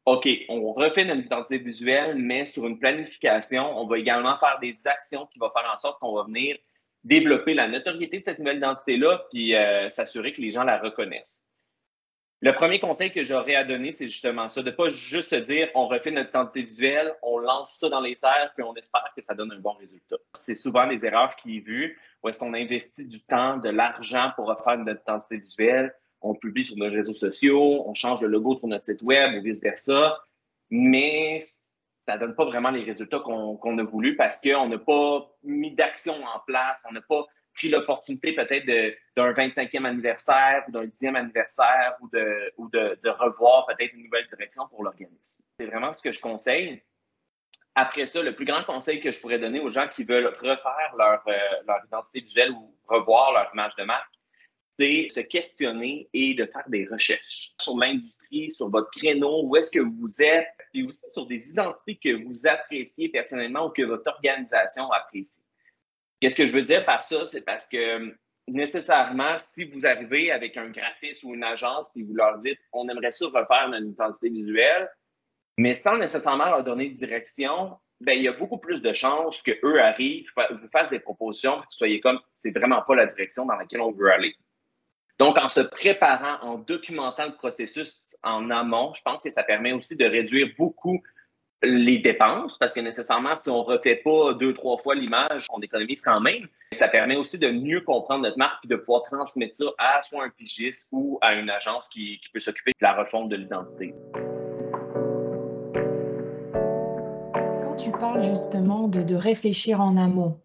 OK, 0.05 0.27
on 0.49 0.73
refait 0.73 1.05
notre 1.05 1.21
identité 1.21 1.57
visuelle, 1.59 2.15
mais 2.15 2.45
sur 2.45 2.67
une 2.67 2.77
planification, 2.77 3.77
on 3.77 3.87
va 3.87 3.97
également 3.97 4.37
faire 4.37 4.59
des 4.61 4.85
actions 4.87 5.27
qui 5.27 5.39
vont 5.39 5.49
faire 5.51 5.69
en 5.71 5.77
sorte 5.77 5.99
qu'on 6.01 6.13
va 6.13 6.23
venir 6.23 6.57
développer 7.05 7.53
la 7.53 7.67
notoriété 7.67 8.19
de 8.19 8.23
cette 8.23 8.39
nouvelle 8.39 8.57
identité-là, 8.57 9.25
puis 9.31 9.55
euh, 9.55 9.89
s'assurer 9.89 10.33
que 10.33 10.41
les 10.41 10.51
gens 10.51 10.63
la 10.63 10.77
reconnaissent. 10.77 11.49
Le 12.41 12.53
premier 12.53 12.77
conseil 12.81 13.09
que 13.09 13.23
j'aurais 13.23 13.55
à 13.55 13.63
donner, 13.63 13.93
c'est 13.93 14.07
justement 14.07 14.49
ça, 14.49 14.61
de 14.61 14.69
ne 14.69 14.75
pas 14.75 14.89
juste 14.89 15.29
se 15.29 15.35
dire 15.35 15.69
on 15.75 15.87
refait 15.87 16.11
notre 16.11 16.29
identité 16.29 16.63
visuelle, 16.63 17.15
on 17.21 17.37
lance 17.37 17.77
ça 17.79 17.87
dans 17.87 18.01
les 18.01 18.25
airs, 18.25 18.51
puis 18.53 18.63
on 18.63 18.75
espère 18.75 19.09
que 19.15 19.21
ça 19.21 19.33
donne 19.33 19.53
un 19.53 19.59
bon 19.59 19.71
résultat. 19.71 20.17
C'est 20.33 20.55
souvent 20.55 20.85
les 20.85 21.05
erreurs 21.05 21.37
qui 21.37 21.57
est 21.57 21.59
vues, 21.61 21.97
où 22.21 22.27
est-ce 22.27 22.39
qu'on 22.39 22.53
investit 22.53 23.07
du 23.07 23.21
temps, 23.21 23.55
de 23.55 23.69
l'argent 23.69 24.31
pour 24.35 24.47
refaire 24.47 24.77
notre 24.77 25.01
identité 25.03 25.37
visuelle, 25.37 25.95
on 26.23 26.33
publie 26.33 26.63
sur 26.63 26.77
nos 26.77 26.89
réseaux 26.89 27.13
sociaux, 27.13 27.83
on 27.85 27.93
change 27.93 28.21
le 28.21 28.27
logo 28.27 28.55
sur 28.55 28.67
notre 28.67 28.85
site 28.85 29.01
web 29.01 29.35
ou 29.37 29.43
vice-versa. 29.43 30.17
Mais 30.69 31.39
ça 32.07 32.17
donne 32.17 32.35
pas 32.35 32.45
vraiment 32.45 32.71
les 32.71 32.83
résultats 32.83 33.19
qu'on 33.19 33.77
a 33.77 33.83
voulu 33.83 34.15
parce 34.15 34.41
qu'on 34.41 34.67
n'a 34.67 34.77
pas 34.77 35.29
mis 35.43 35.71
d'action 35.71 36.13
en 36.13 36.39
place, 36.47 36.83
on 36.89 36.93
n'a 36.93 37.01
pas 37.01 37.25
pris 37.53 37.69
l'opportunité 37.69 38.33
peut-être 38.33 38.65
d'un 39.15 39.31
25e 39.31 39.85
anniversaire 39.85 40.63
ou 40.67 40.71
d'un 40.71 40.85
10e 40.85 41.15
anniversaire 41.15 41.95
ou 42.01 42.09
de, 42.09 42.51
ou 42.57 42.69
revoir 43.19 43.67
peut-être 43.67 43.93
une 43.93 44.03
nouvelle 44.03 44.25
direction 44.25 44.67
pour 44.69 44.83
l'organisme. 44.83 45.43
C'est 45.59 45.67
vraiment 45.67 45.93
ce 45.93 46.01
que 46.01 46.11
je 46.11 46.19
conseille. 46.19 46.81
Après 47.75 48.05
ça, 48.05 48.21
le 48.21 48.35
plus 48.35 48.45
grand 48.45 48.63
conseil 48.63 48.99
que 48.99 49.11
je 49.11 49.19
pourrais 49.19 49.39
donner 49.39 49.59
aux 49.59 49.69
gens 49.69 49.87
qui 49.87 50.03
veulent 50.03 50.27
refaire 50.27 50.93
leur, 50.97 51.23
euh, 51.27 51.37
leur 51.67 51.83
identité 51.85 52.21
visuelle 52.21 52.51
ou 52.51 52.75
revoir 52.87 53.33
leur 53.33 53.49
image 53.53 53.75
de 53.75 53.83
marque, 53.83 54.13
c'est 54.79 55.07
se 55.09 55.19
questionner 55.19 56.09
et 56.13 56.33
de 56.33 56.45
faire 56.45 56.67
des 56.67 56.85
recherches 56.85 57.51
sur 57.59 57.77
l'industrie, 57.77 58.49
sur 58.49 58.69
votre 58.69 58.89
créneau, 58.91 59.43
où 59.45 59.55
est-ce 59.55 59.71
que 59.71 59.79
vous 59.79 60.21
êtes, 60.21 60.47
et 60.73 60.83
aussi 60.83 61.09
sur 61.11 61.27
des 61.27 61.51
identités 61.51 61.95
que 61.95 62.23
vous 62.23 62.47
appréciez 62.47 63.09
personnellement 63.09 63.67
ou 63.67 63.69
que 63.69 63.83
votre 63.83 64.09
organisation 64.11 64.91
apprécie. 64.91 65.43
Qu'est-ce 66.19 66.35
que 66.35 66.47
je 66.47 66.53
veux 66.53 66.63
dire 66.63 66.85
par 66.85 67.03
ça? 67.03 67.25
C'est 67.25 67.41
parce 67.41 67.67
que 67.67 68.15
nécessairement, 68.47 69.37
si 69.39 69.65
vous 69.65 69.85
arrivez 69.85 70.31
avec 70.31 70.57
un 70.57 70.69
graphiste 70.69 71.23
ou 71.23 71.33
une 71.33 71.43
agence 71.43 71.91
et 71.95 72.03
vous 72.03 72.15
leur 72.15 72.37
dites 72.37 72.59
on 72.71 72.87
aimerait 72.89 73.11
ça 73.11 73.25
refaire 73.25 73.69
notre 73.69 73.85
identité 73.85 74.29
visuelle, 74.29 74.89
mais 75.57 75.75
sans 75.75 75.97
nécessairement 75.97 76.45
leur 76.45 76.63
donner 76.63 76.89
de 76.89 76.93
direction, 76.93 77.77
ben, 78.01 78.17
il 78.17 78.23
y 78.23 78.27
a 78.27 78.33
beaucoup 78.33 78.57
plus 78.57 78.81
de 78.81 78.91
chances 78.91 79.41
qu'eux 79.41 79.79
arrivent, 79.79 80.29
vous 80.35 80.67
fassent 80.69 80.89
des 80.89 80.99
propositions, 80.99 81.57
que 81.57 81.65
vous 81.65 81.77
soyez 81.77 81.99
comme 82.01 82.19
c'est 82.33 82.51
vraiment 82.51 82.81
pas 82.81 82.95
la 82.95 83.05
direction 83.05 83.45
dans 83.45 83.55
laquelle 83.55 83.81
on 83.81 83.91
veut 83.91 84.11
aller. 84.11 84.35
Donc, 85.19 85.37
en 85.37 85.47
se 85.47 85.61
préparant, 85.61 86.41
en 86.41 86.57
documentant 86.57 87.25
le 87.25 87.35
processus 87.35 88.17
en 88.23 88.49
amont, 88.49 88.93
je 88.93 89.01
pense 89.03 89.21
que 89.21 89.29
ça 89.29 89.43
permet 89.43 89.71
aussi 89.71 89.95
de 89.95 90.05
réduire 90.05 90.49
beaucoup 90.57 91.01
les 91.61 91.99
dépenses, 91.99 92.57
parce 92.57 92.73
que 92.73 92.81
nécessairement, 92.81 93.35
si 93.37 93.49
on 93.49 93.59
ne 93.59 93.63
refait 93.63 93.95
pas 93.95 94.33
deux, 94.33 94.53
trois 94.53 94.77
fois 94.79 94.95
l'image, 94.95 95.45
on 95.49 95.61
économise 95.61 96.01
quand 96.01 96.19
même. 96.19 96.47
Ça 96.73 96.89
permet 96.89 97.15
aussi 97.15 97.39
de 97.39 97.49
mieux 97.49 97.79
comprendre 97.81 98.23
notre 98.23 98.37
marque 98.37 98.65
et 98.65 98.67
de 98.67 98.75
pouvoir 98.75 99.03
transmettre 99.03 99.55
ça 99.55 99.65
à 99.77 100.01
soit 100.03 100.25
un 100.25 100.29
pigiste 100.29 100.89
ou 100.91 101.19
à 101.21 101.35
une 101.35 101.49
agence 101.49 101.87
qui, 101.87 102.19
qui 102.19 102.29
peut 102.33 102.39
s'occuper 102.39 102.71
de 102.71 102.85
la 102.85 102.93
refonte 102.93 103.29
de 103.29 103.37
l'identité. 103.37 103.93
Quand 107.63 107.75
tu 107.77 107.91
parles 107.91 108.23
justement 108.23 108.89
de, 108.89 109.01
de 109.01 109.15
réfléchir 109.15 109.79
en 109.79 109.95
amont, 109.95 110.41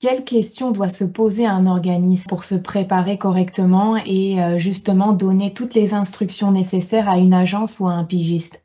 quelles 0.00 0.24
questions 0.24 0.70
doit 0.70 0.88
se 0.88 1.04
poser 1.04 1.46
un 1.46 1.66
organisme 1.66 2.26
pour 2.28 2.44
se 2.44 2.54
préparer 2.54 3.18
correctement 3.18 3.96
et 4.04 4.42
euh, 4.42 4.58
justement 4.58 5.12
donner 5.12 5.52
toutes 5.52 5.74
les 5.74 5.94
instructions 5.94 6.52
nécessaires 6.52 7.08
à 7.08 7.18
une 7.18 7.34
agence 7.34 7.80
ou 7.80 7.86
à 7.86 7.92
un 7.92 8.04
pigiste? 8.04 8.62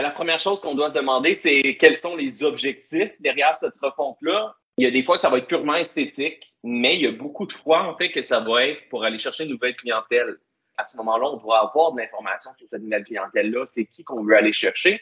La 0.00 0.10
première 0.10 0.38
chose 0.38 0.60
qu'on 0.60 0.74
doit 0.74 0.88
se 0.88 0.94
demander, 0.94 1.34
c'est 1.34 1.76
quels 1.80 1.96
sont 1.96 2.16
les 2.16 2.42
objectifs 2.42 3.20
derrière 3.20 3.56
cette 3.56 3.78
refonte-là. 3.78 4.54
Il 4.76 4.84
y 4.84 4.86
a 4.86 4.90
des 4.90 5.02
fois, 5.02 5.16
ça 5.16 5.30
va 5.30 5.38
être 5.38 5.46
purement 5.46 5.74
esthétique, 5.74 6.52
mais 6.62 6.96
il 6.96 7.02
y 7.02 7.06
a 7.06 7.12
beaucoup 7.12 7.46
de 7.46 7.52
fois, 7.52 7.84
en 7.84 7.96
fait, 7.96 8.10
que 8.10 8.20
ça 8.20 8.40
va 8.40 8.66
être 8.66 8.88
pour 8.90 9.04
aller 9.04 9.18
chercher 9.18 9.44
une 9.44 9.50
nouvelle 9.50 9.74
clientèle. 9.74 10.36
À 10.76 10.84
ce 10.84 10.98
moment-là, 10.98 11.30
on 11.32 11.38
doit 11.38 11.60
avoir 11.60 11.92
de 11.92 12.00
l'information 12.00 12.50
sur 12.58 12.66
cette 12.68 12.82
nouvelle 12.82 13.04
clientèle-là. 13.04 13.64
C'est 13.64 13.86
qui 13.86 14.04
qu'on 14.04 14.22
veut 14.22 14.36
aller 14.36 14.52
chercher. 14.52 15.00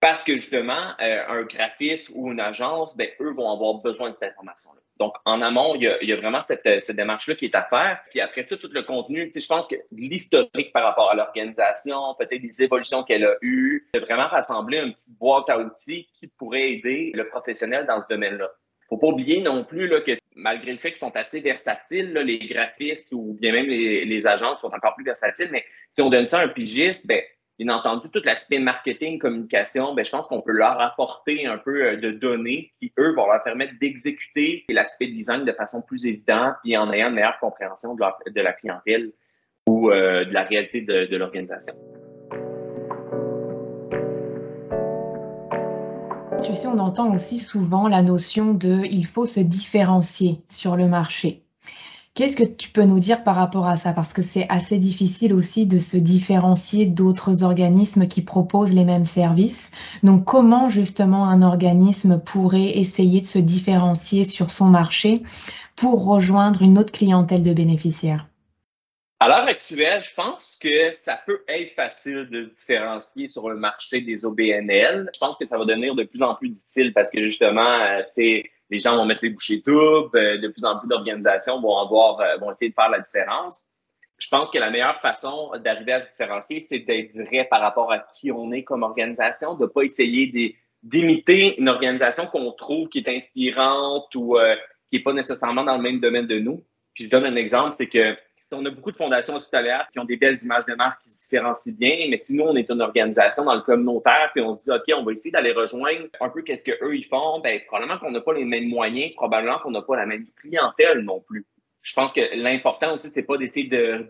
Parce 0.00 0.24
que 0.24 0.32
justement, 0.36 0.94
euh, 1.00 1.24
un 1.28 1.42
graphiste 1.42 2.10
ou 2.14 2.32
une 2.32 2.40
agence, 2.40 2.96
ben, 2.96 3.08
eux 3.20 3.32
vont 3.32 3.52
avoir 3.52 3.74
besoin 3.74 4.08
de 4.08 4.14
cette 4.14 4.30
information-là. 4.30 4.80
Donc, 4.98 5.14
en 5.26 5.42
amont, 5.42 5.74
il 5.74 5.82
y 5.82 5.88
a, 5.88 6.02
il 6.02 6.08
y 6.08 6.12
a 6.14 6.16
vraiment 6.16 6.40
cette, 6.40 6.82
cette 6.82 6.96
démarche-là 6.96 7.34
qui 7.34 7.44
est 7.44 7.54
à 7.54 7.62
faire. 7.64 8.00
Puis 8.08 8.18
après 8.20 8.46
ça, 8.46 8.56
tout 8.56 8.70
le 8.72 8.82
contenu, 8.82 9.30
je 9.34 9.46
pense 9.46 9.68
que 9.68 9.76
l'historique 9.92 10.72
par 10.72 10.84
rapport 10.84 11.10
à 11.10 11.14
l'organisation, 11.14 12.14
peut-être 12.18 12.40
des 12.40 12.62
évolutions 12.62 13.02
qu'elle 13.02 13.26
a 13.26 13.36
eues, 13.42 13.90
de 13.92 14.00
vraiment 14.00 14.28
rassembler 14.28 14.78
une 14.78 14.94
petite 14.94 15.18
boîte 15.18 15.50
à 15.50 15.58
outils 15.58 16.08
qui 16.18 16.28
pourrait 16.28 16.72
aider 16.72 17.12
le 17.14 17.28
professionnel 17.28 17.84
dans 17.86 18.00
ce 18.00 18.06
domaine-là. 18.08 18.50
Faut 18.88 18.96
pas 18.96 19.08
oublier 19.08 19.42
non 19.42 19.64
plus 19.64 19.86
là, 19.86 20.00
que 20.00 20.18
malgré 20.34 20.72
le 20.72 20.78
fait 20.78 20.90
qu'ils 20.90 20.98
sont 20.98 21.14
assez 21.14 21.40
versatiles, 21.40 22.12
là, 22.14 22.22
les 22.22 22.38
graphistes 22.38 23.12
ou 23.12 23.36
bien 23.38 23.52
même 23.52 23.66
les, 23.66 24.06
les 24.06 24.26
agences 24.26 24.60
sont 24.62 24.72
encore 24.74 24.94
plus 24.94 25.04
versatiles, 25.04 25.50
mais 25.52 25.64
si 25.90 26.00
on 26.00 26.08
donne 26.08 26.26
ça 26.26 26.40
à 26.40 26.44
un 26.44 26.48
pigiste, 26.48 27.06
ben, 27.06 27.20
bien 27.64 27.74
entendu, 27.74 28.08
tout 28.10 28.22
l'aspect 28.24 28.58
marketing, 28.58 29.18
communication, 29.18 29.94
ben, 29.94 30.02
je 30.04 30.10
pense 30.10 30.26
qu'on 30.26 30.40
peut 30.40 30.52
leur 30.52 30.80
apporter 30.80 31.46
un 31.46 31.58
peu 31.58 31.84
euh, 31.84 31.96
de 31.96 32.10
données 32.10 32.72
qui, 32.80 32.92
eux, 32.98 33.14
vont 33.14 33.26
leur 33.26 33.42
permettre 33.42 33.74
d'exécuter 33.78 34.64
l'aspect 34.70 35.08
design 35.08 35.44
de 35.44 35.52
façon 35.52 35.82
plus 35.82 36.06
évidente 36.06 36.54
et 36.64 36.78
en 36.78 36.90
ayant 36.90 37.08
une 37.08 37.16
meilleure 37.16 37.38
compréhension 37.38 37.94
de, 37.94 38.40
la 38.40 38.52
clientèle 38.54 39.12
ou 39.66 39.90
euh, 39.90 40.24
de 40.24 40.32
la 40.32 40.42
réalité 40.44 40.80
de, 40.80 41.04
de 41.04 41.16
l'organisation. 41.16 41.74
Tu 46.42 46.54
sais, 46.54 46.66
on 46.66 46.78
entend 46.78 47.14
aussi 47.14 47.38
souvent 47.38 47.88
la 47.88 48.00
notion 48.00 48.54
de 48.54 48.86
il 48.86 49.04
faut 49.04 49.26
se 49.26 49.40
différencier 49.40 50.40
sur 50.48 50.76
le 50.76 50.88
marché. 50.88 51.42
Qu'est-ce 52.14 52.36
que 52.36 52.44
tu 52.44 52.70
peux 52.70 52.82
nous 52.84 52.98
dire 52.98 53.22
par 53.22 53.36
rapport 53.36 53.66
à 53.66 53.76
ça? 53.76 53.92
Parce 53.92 54.12
que 54.12 54.22
c'est 54.22 54.46
assez 54.48 54.78
difficile 54.78 55.32
aussi 55.32 55.66
de 55.66 55.78
se 55.78 55.96
différencier 55.96 56.84
d'autres 56.84 57.44
organismes 57.44 58.08
qui 58.08 58.22
proposent 58.22 58.72
les 58.72 58.84
mêmes 58.84 59.04
services. 59.04 59.70
Donc, 60.02 60.24
comment 60.24 60.68
justement 60.68 61.28
un 61.28 61.40
organisme 61.40 62.20
pourrait 62.20 62.78
essayer 62.78 63.20
de 63.20 63.26
se 63.26 63.38
différencier 63.38 64.24
sur 64.24 64.50
son 64.50 64.66
marché 64.66 65.22
pour 65.76 66.04
rejoindre 66.04 66.62
une 66.62 66.78
autre 66.78 66.92
clientèle 66.92 67.44
de 67.44 67.52
bénéficiaires? 67.52 68.26
À 69.20 69.28
l'heure 69.28 69.46
actuelle, 69.46 70.02
je 70.02 70.14
pense 70.14 70.58
que 70.60 70.92
ça 70.92 71.20
peut 71.26 71.44
être 71.46 71.74
facile 71.74 72.28
de 72.30 72.42
se 72.42 72.48
différencier 72.48 73.28
sur 73.28 73.48
le 73.50 73.56
marché 73.56 74.00
des 74.00 74.24
OBNL. 74.24 75.10
Je 75.14 75.18
pense 75.18 75.36
que 75.36 75.44
ça 75.44 75.58
va 75.58 75.64
devenir 75.64 75.94
de 75.94 76.04
plus 76.04 76.22
en 76.22 76.34
plus 76.34 76.48
difficile 76.48 76.92
parce 76.92 77.10
que 77.10 77.22
justement, 77.22 77.82
euh, 77.82 77.98
tu 78.04 78.22
sais, 78.22 78.50
les 78.70 78.78
gens 78.78 78.96
vont 78.96 79.04
mettre 79.04 79.24
les 79.24 79.30
bouchées 79.30 79.62
doubles, 79.66 80.16
euh, 80.16 80.38
de 80.38 80.48
plus 80.48 80.64
en 80.64 80.78
plus 80.78 80.88
d'organisations 80.88 81.60
vont 81.60 81.76
avoir, 81.78 82.20
euh, 82.20 82.36
vont 82.38 82.50
essayer 82.50 82.70
de 82.70 82.74
faire 82.74 82.88
la 82.88 83.00
différence. 83.00 83.64
Je 84.18 84.28
pense 84.28 84.50
que 84.50 84.58
la 84.58 84.70
meilleure 84.70 85.00
façon 85.00 85.50
d'arriver 85.64 85.92
à 85.92 86.00
se 86.00 86.08
différencier, 86.08 86.60
c'est 86.60 86.80
d'être 86.80 87.14
vrai 87.14 87.46
par 87.50 87.60
rapport 87.60 87.90
à 87.90 87.98
qui 87.98 88.30
on 88.30 88.52
est 88.52 88.64
comme 88.64 88.82
organisation, 88.82 89.54
de 89.54 89.66
pas 89.66 89.82
essayer 89.82 90.56
d'imiter 90.82 91.58
une 91.58 91.68
organisation 91.68 92.26
qu'on 92.26 92.52
trouve 92.52 92.88
qui 92.88 92.98
est 92.98 93.08
inspirante 93.08 94.14
ou 94.14 94.36
euh, 94.36 94.56
qui 94.90 94.96
est 94.96 95.02
pas 95.02 95.14
nécessairement 95.14 95.64
dans 95.64 95.76
le 95.76 95.82
même 95.82 96.00
domaine 96.00 96.26
de 96.26 96.38
nous. 96.38 96.64
Puis 96.94 97.04
je 97.04 97.10
donne 97.10 97.24
un 97.24 97.36
exemple, 97.36 97.72
c'est 97.72 97.88
que 97.88 98.14
on 98.52 98.64
a 98.64 98.70
beaucoup 98.70 98.90
de 98.90 98.96
fondations 98.96 99.34
hospitalières 99.34 99.88
qui 99.92 99.98
ont 99.98 100.04
des 100.04 100.16
belles 100.16 100.36
images 100.42 100.64
de 100.66 100.74
marque 100.74 101.02
qui 101.02 101.10
se 101.10 101.28
différencient 101.28 101.74
bien, 101.78 102.06
mais 102.08 102.18
si 102.18 102.34
nous, 102.34 102.44
on 102.44 102.56
est 102.56 102.68
une 102.70 102.80
organisation 102.80 103.44
dans 103.44 103.54
le 103.54 103.62
communautaire, 103.62 104.30
puis 104.34 104.42
on 104.42 104.52
se 104.52 104.64
dit, 104.64 104.70
OK, 104.70 104.84
on 104.96 105.04
va 105.04 105.12
essayer 105.12 105.30
d'aller 105.30 105.52
rejoindre 105.52 106.06
un 106.20 106.28
peu 106.28 106.42
qu'est-ce 106.42 106.64
qu'eux, 106.64 106.96
ils 106.96 107.04
font, 107.04 107.40
ben, 107.40 107.60
probablement 107.66 107.98
qu'on 107.98 108.10
n'a 108.10 108.20
pas 108.20 108.34
les 108.34 108.44
mêmes 108.44 108.68
moyens, 108.68 109.14
probablement 109.14 109.58
qu'on 109.58 109.70
n'a 109.70 109.82
pas 109.82 109.96
la 109.96 110.06
même 110.06 110.26
clientèle 110.36 111.00
non 111.00 111.20
plus. 111.20 111.46
Je 111.82 111.94
pense 111.94 112.12
que 112.12 112.20
l'important 112.36 112.92
aussi, 112.92 113.08
c'est 113.08 113.22
pas 113.22 113.38
d'essayer 113.38 113.68
de, 113.68 114.06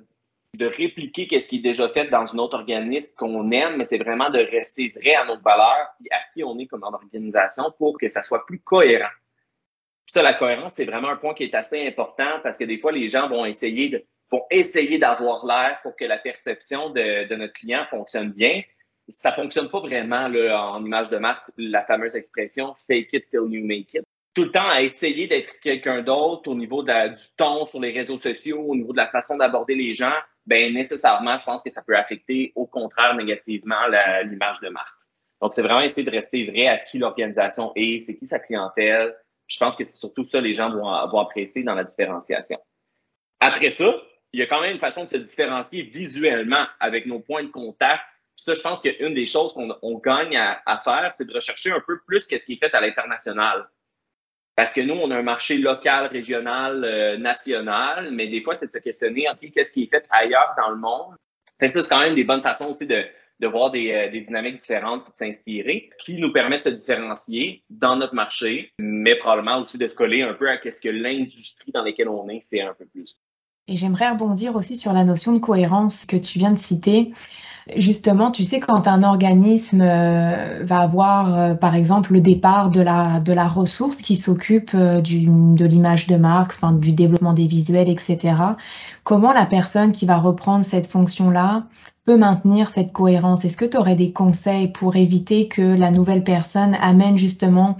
de 0.54 0.66
répliquer 0.66 1.28
qu'est-ce 1.28 1.48
qui 1.48 1.56
est 1.56 1.62
déjà 1.62 1.88
fait 1.90 2.06
dans 2.06 2.26
une 2.26 2.40
autre 2.40 2.56
organisme 2.56 3.14
qu'on 3.16 3.50
aime, 3.52 3.76
mais 3.76 3.84
c'est 3.84 3.98
vraiment 3.98 4.30
de 4.30 4.38
rester 4.38 4.92
vrai 4.96 5.14
à 5.14 5.24
notre 5.24 5.42
valeur 5.42 5.88
et 6.04 6.12
à 6.12 6.18
qui 6.32 6.42
on 6.42 6.58
est 6.58 6.66
comme 6.66 6.82
organisation 6.82 7.72
pour 7.78 7.98
que 7.98 8.08
ça 8.08 8.22
soit 8.22 8.44
plus 8.46 8.60
cohérent. 8.60 9.10
Puis 10.12 10.22
la 10.22 10.34
cohérence, 10.34 10.74
c'est 10.74 10.84
vraiment 10.84 11.08
un 11.08 11.16
point 11.16 11.34
qui 11.34 11.44
est 11.44 11.54
assez 11.54 11.86
important 11.86 12.40
parce 12.42 12.58
que 12.58 12.64
des 12.64 12.78
fois, 12.78 12.90
les 12.90 13.06
gens 13.06 13.28
vont 13.28 13.44
essayer 13.44 13.90
de 13.90 14.04
pour 14.30 14.46
essayer 14.50 14.98
d'avoir 14.98 15.44
l'air 15.44 15.80
pour 15.82 15.96
que 15.96 16.04
la 16.04 16.16
perception 16.16 16.90
de, 16.90 17.28
de, 17.28 17.34
notre 17.34 17.52
client 17.52 17.84
fonctionne 17.90 18.30
bien. 18.30 18.62
Ça 19.08 19.32
fonctionne 19.32 19.68
pas 19.68 19.80
vraiment 19.80 20.28
là, 20.28 20.70
en 20.70 20.84
image 20.84 21.10
de 21.10 21.18
marque, 21.18 21.50
la 21.58 21.84
fameuse 21.84 22.14
expression 22.14 22.74
fake 22.86 23.12
it 23.12 23.30
till 23.30 23.46
you 23.50 23.66
make 23.66 23.92
it. 23.92 24.02
Tout 24.32 24.44
le 24.44 24.52
temps 24.52 24.68
à 24.68 24.82
essayer 24.82 25.26
d'être 25.26 25.58
quelqu'un 25.58 26.02
d'autre 26.02 26.48
au 26.48 26.54
niveau 26.54 26.84
du 26.84 26.90
ton 27.36 27.66
sur 27.66 27.80
les 27.80 27.90
réseaux 27.90 28.16
sociaux, 28.16 28.60
au 28.60 28.76
niveau 28.76 28.92
de 28.92 28.98
la 28.98 29.08
façon 29.08 29.36
d'aborder 29.36 29.74
les 29.74 29.92
gens, 29.92 30.14
ben 30.46 30.72
nécessairement, 30.72 31.36
je 31.36 31.44
pense 31.44 31.62
que 31.64 31.70
ça 31.70 31.82
peut 31.82 31.96
affecter 31.96 32.52
au 32.54 32.66
contraire 32.66 33.16
négativement 33.16 33.88
l'image 34.24 34.60
de 34.60 34.68
marque. 34.68 34.94
Donc, 35.42 35.52
c'est 35.52 35.62
vraiment 35.62 35.80
essayer 35.80 36.04
de 36.04 36.10
rester 36.10 36.46
vrai 36.48 36.68
à 36.68 36.78
qui 36.78 36.98
l'organisation 36.98 37.72
est, 37.74 37.98
c'est 38.00 38.16
qui 38.16 38.26
sa 38.26 38.38
clientèle. 38.38 39.16
Je 39.48 39.58
pense 39.58 39.74
que 39.74 39.82
c'est 39.82 39.98
surtout 39.98 40.22
ça 40.22 40.40
les 40.40 40.54
gens 40.54 40.70
vont, 40.70 41.08
vont 41.08 41.18
apprécier 41.18 41.64
dans 41.64 41.74
la 41.74 41.82
différenciation. 41.82 42.58
Après 43.40 43.70
ça, 43.70 43.92
il 44.32 44.40
y 44.40 44.42
a 44.42 44.46
quand 44.46 44.60
même 44.60 44.72
une 44.72 44.80
façon 44.80 45.04
de 45.04 45.10
se 45.10 45.16
différencier 45.16 45.82
visuellement 45.82 46.66
avec 46.78 47.06
nos 47.06 47.20
points 47.20 47.42
de 47.42 47.50
contact. 47.50 48.02
Ça, 48.36 48.54
je 48.54 48.60
pense 48.60 48.80
qu'une 48.80 49.14
des 49.14 49.26
choses 49.26 49.52
qu'on 49.52 49.98
gagne 49.98 50.36
à, 50.36 50.80
faire, 50.82 51.12
c'est 51.12 51.26
de 51.26 51.34
rechercher 51.34 51.72
un 51.72 51.80
peu 51.80 51.98
plus 52.06 52.20
ce 52.20 52.28
qui 52.46 52.52
est 52.52 52.56
fait 52.56 52.74
à 52.74 52.80
l'international. 52.80 53.68
Parce 54.56 54.72
que 54.72 54.80
nous, 54.80 54.94
on 54.94 55.10
a 55.10 55.16
un 55.16 55.22
marché 55.22 55.58
local, 55.58 56.06
régional, 56.06 56.84
euh, 56.84 57.16
national, 57.16 58.10
mais 58.12 58.28
des 58.28 58.42
fois, 58.42 58.54
c'est 58.54 58.66
de 58.66 58.72
se 58.72 58.78
questionner, 58.78 59.26
OK, 59.30 59.50
qu'est-ce 59.52 59.72
qui 59.72 59.84
est 59.84 59.86
fait 59.86 60.06
ailleurs 60.10 60.54
dans 60.56 60.70
le 60.70 60.76
monde? 60.76 61.16
Ça, 61.60 61.82
c'est 61.82 61.88
quand 61.88 62.00
même 62.00 62.14
des 62.14 62.24
bonnes 62.24 62.42
façons 62.42 62.68
aussi 62.68 62.86
de, 62.86 63.04
voir 63.46 63.70
des, 63.70 63.92
euh, 63.92 64.10
des 64.10 64.20
dynamiques 64.20 64.56
différentes 64.56 65.04
et 65.06 65.10
de 65.10 65.16
s'inspirer, 65.16 65.90
qui 65.98 66.14
nous 66.14 66.32
permettent 66.32 66.64
de 66.64 66.76
se 66.76 66.80
différencier 66.80 67.62
dans 67.70 67.96
notre 67.96 68.14
marché, 68.14 68.72
mais 68.78 69.16
probablement 69.16 69.58
aussi 69.58 69.78
de 69.78 69.86
se 69.86 69.94
coller 69.94 70.22
un 70.22 70.34
peu 70.34 70.48
à 70.48 70.58
ce 70.58 70.80
que 70.80 70.88
l'industrie 70.88 71.72
dans 71.72 71.82
laquelle 71.82 72.08
on 72.08 72.28
est 72.28 72.44
fait 72.50 72.62
un 72.62 72.74
peu 72.74 72.86
plus. 72.86 73.16
Et 73.68 73.76
j'aimerais 73.76 74.10
rebondir 74.10 74.56
aussi 74.56 74.76
sur 74.76 74.92
la 74.92 75.04
notion 75.04 75.32
de 75.32 75.38
cohérence 75.38 76.04
que 76.06 76.16
tu 76.16 76.38
viens 76.38 76.50
de 76.50 76.58
citer. 76.58 77.12
Justement, 77.76 78.30
tu 78.30 78.42
sais, 78.42 78.58
quand 78.58 78.88
un 78.88 79.02
organisme 79.02 79.80
euh, 79.82 80.62
va 80.64 80.78
avoir, 80.78 81.38
euh, 81.38 81.54
par 81.54 81.74
exemple, 81.74 82.12
le 82.12 82.20
départ 82.20 82.70
de 82.70 82.80
la, 82.80 83.20
de 83.20 83.32
la 83.32 83.46
ressource 83.46 84.02
qui 84.02 84.16
s'occupe 84.16 84.72
euh, 84.74 85.00
de 85.00 85.64
l'image 85.66 86.06
de 86.06 86.16
marque, 86.16 86.52
enfin, 86.52 86.72
du 86.72 86.92
développement 86.92 87.32
des 87.32 87.46
visuels, 87.46 87.88
etc., 87.88 88.34
comment 89.04 89.32
la 89.32 89.46
personne 89.46 89.92
qui 89.92 90.06
va 90.06 90.16
reprendre 90.16 90.64
cette 90.64 90.86
fonction-là 90.86 91.64
peut 92.06 92.16
maintenir 92.16 92.70
cette 92.70 92.92
cohérence? 92.92 93.44
Est-ce 93.44 93.56
que 93.56 93.64
tu 93.64 93.76
aurais 93.76 93.94
des 93.94 94.12
conseils 94.12 94.68
pour 94.68 94.96
éviter 94.96 95.48
que 95.48 95.62
la 95.62 95.90
nouvelle 95.90 96.24
personne 96.24 96.76
amène 96.80 97.18
justement 97.18 97.76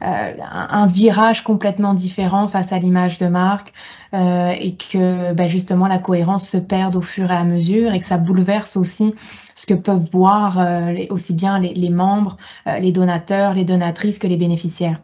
un, 0.00 0.86
virage 0.86 1.42
complètement 1.44 1.94
différent 1.94 2.48
face 2.48 2.72
à 2.72 2.78
l'image 2.78 3.18
de 3.18 3.26
marque 3.26 3.72
et 4.12 4.76
que 4.76 5.32
ben, 5.32 5.48
justement 5.48 5.88
la 5.88 5.98
cohérence 5.98 6.48
se 6.48 6.56
perde 6.56 6.94
au 6.94 7.02
fur 7.02 7.30
et 7.32 7.34
à 7.34 7.44
mesure 7.44 7.92
et 7.92 7.98
que 7.98 8.04
ça 8.04 8.16
bouleverse 8.16 8.76
aussi 8.76 9.14
ce 9.54 9.66
que 9.66 9.74
peuvent 9.74 10.08
voir 10.12 10.58
euh, 10.58 10.94
aussi 11.10 11.34
bien 11.34 11.58
les, 11.58 11.90
membres, 11.90 12.36
euh, 12.66 12.78
les 12.78 12.92
donateurs, 12.92 13.54
les 13.54 13.64
donatrices 13.64 14.18
que 14.18 14.26
les 14.26 14.36
bénéficiaires? 14.36 15.00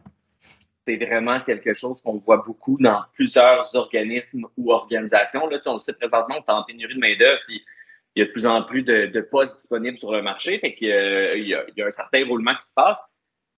C'est 0.87 0.97
vraiment 0.97 1.41
quelque 1.41 1.75
chose 1.75 2.01
qu'on 2.01 2.17
voit 2.17 2.43
beaucoup 2.45 2.77
dans 2.81 3.03
plusieurs 3.15 3.75
organismes 3.75 4.47
ou 4.57 4.73
organisations. 4.73 5.47
Là, 5.47 5.59
on 5.67 5.75
le 5.75 5.79
sait 5.79 5.93
présentement, 5.93 6.37
on 6.39 6.53
est 6.53 6.55
en 6.55 6.65
pénurie 6.65 6.95
de 6.95 7.01
main-d'œuvre, 7.01 7.41
il 8.21 8.25
y 8.25 8.27
a 8.27 8.27
de 8.27 8.33
plus 8.33 8.47
en 8.47 8.63
plus 8.63 8.83
de, 8.83 9.21
postes 9.23 9.57
disponibles 9.57 9.97
sur 9.97 10.13
le 10.13 10.21
marché, 10.21 10.59
fait 10.59 10.75
qu'il 10.75 10.89
y, 10.89 11.49
y, 11.49 11.83
a 11.83 11.87
un 11.87 11.91
certain 11.91 12.27
roulement 12.27 12.55
qui 12.55 12.69
se 12.69 12.75
passe. 12.75 13.03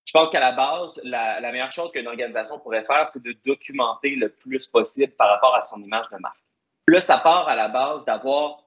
Je 0.04 0.12
pense 0.12 0.31
qu'à 0.31 0.38
la 0.38 0.52
base, 0.52 1.00
la, 1.02 1.40
la 1.40 1.50
meilleure 1.52 1.73
chose 1.73 1.90
qu'une 1.90 2.07
organisation 2.07 2.61
pourrait 2.61 2.85
faire, 2.85 3.09
c'est 3.09 3.23
de 3.25 3.35
documenter 3.45 4.14
le 4.14 4.28
plus 4.28 4.69
possible 4.69 5.12
par 5.14 5.28
rapport 5.31 5.54
à 5.57 5.62
son 5.62 5.83
image 5.83 6.09
de 6.11 6.16
marque. 6.19 6.38
Là, 6.88 7.00
ça 7.00 7.19
part 7.19 7.49
à 7.49 7.57
la 7.57 7.69
base 7.69 8.04
d'avoir 8.04 8.64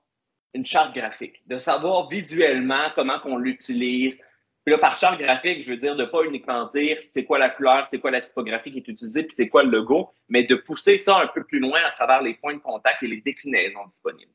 une 0.53 0.65
charte 0.65 0.93
graphique, 0.93 1.41
de 1.47 1.57
savoir 1.57 2.09
visuellement 2.09 2.89
comment 2.93 3.19
qu'on 3.19 3.37
l'utilise. 3.37 4.17
Puis 4.65 4.73
là, 4.73 4.77
par 4.77 4.97
charte 4.97 5.19
graphique, 5.19 5.63
je 5.63 5.69
veux 5.69 5.77
dire 5.77 5.95
de 5.95 6.05
pas 6.05 6.23
uniquement 6.23 6.65
dire 6.65 6.97
c'est 7.03 7.23
quoi 7.23 7.39
la 7.39 7.49
couleur, 7.49 7.87
c'est 7.87 7.99
quoi 7.99 8.11
la 8.11 8.21
typographie 8.21 8.71
qui 8.71 8.79
est 8.79 8.87
utilisée, 8.87 9.23
puis 9.23 9.35
c'est 9.35 9.47
quoi 9.47 9.63
le 9.63 9.69
logo, 9.69 10.09
mais 10.27 10.43
de 10.43 10.55
pousser 10.55 10.97
ça 10.97 11.19
un 11.19 11.27
peu 11.27 11.43
plus 11.43 11.59
loin 11.59 11.79
à 11.85 11.91
travers 11.91 12.21
les 12.21 12.33
points 12.33 12.55
de 12.55 12.59
contact 12.59 13.03
et 13.03 13.07
les 13.07 13.21
déclinaisons 13.21 13.85
disponibles. 13.85 14.31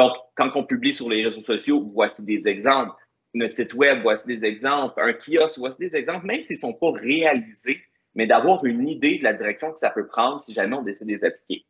Donc, 0.00 0.16
quand 0.34 0.50
on 0.54 0.64
publie 0.64 0.94
sur 0.94 1.10
les 1.10 1.22
réseaux 1.22 1.42
sociaux, 1.42 1.86
voici 1.92 2.24
des 2.24 2.48
exemples. 2.48 2.94
Notre 3.34 3.52
site 3.52 3.74
web, 3.74 4.00
voici 4.00 4.26
des 4.28 4.42
exemples. 4.46 4.98
Un 4.98 5.12
kiosque, 5.12 5.58
voici 5.58 5.76
des 5.78 5.94
exemples, 5.94 6.24
même 6.24 6.42
s'ils 6.42 6.56
ne 6.56 6.60
sont 6.60 6.72
pas 6.72 6.90
réalisés, 6.92 7.82
mais 8.14 8.26
d'avoir 8.26 8.64
une 8.64 8.88
idée 8.88 9.18
de 9.18 9.24
la 9.24 9.34
direction 9.34 9.70
que 9.70 9.78
ça 9.78 9.90
peut 9.90 10.06
prendre 10.06 10.40
si 10.40 10.54
jamais 10.54 10.74
on 10.74 10.82
décide 10.82 11.06
de 11.08 11.16
les 11.16 11.24
appliquer. 11.24 11.66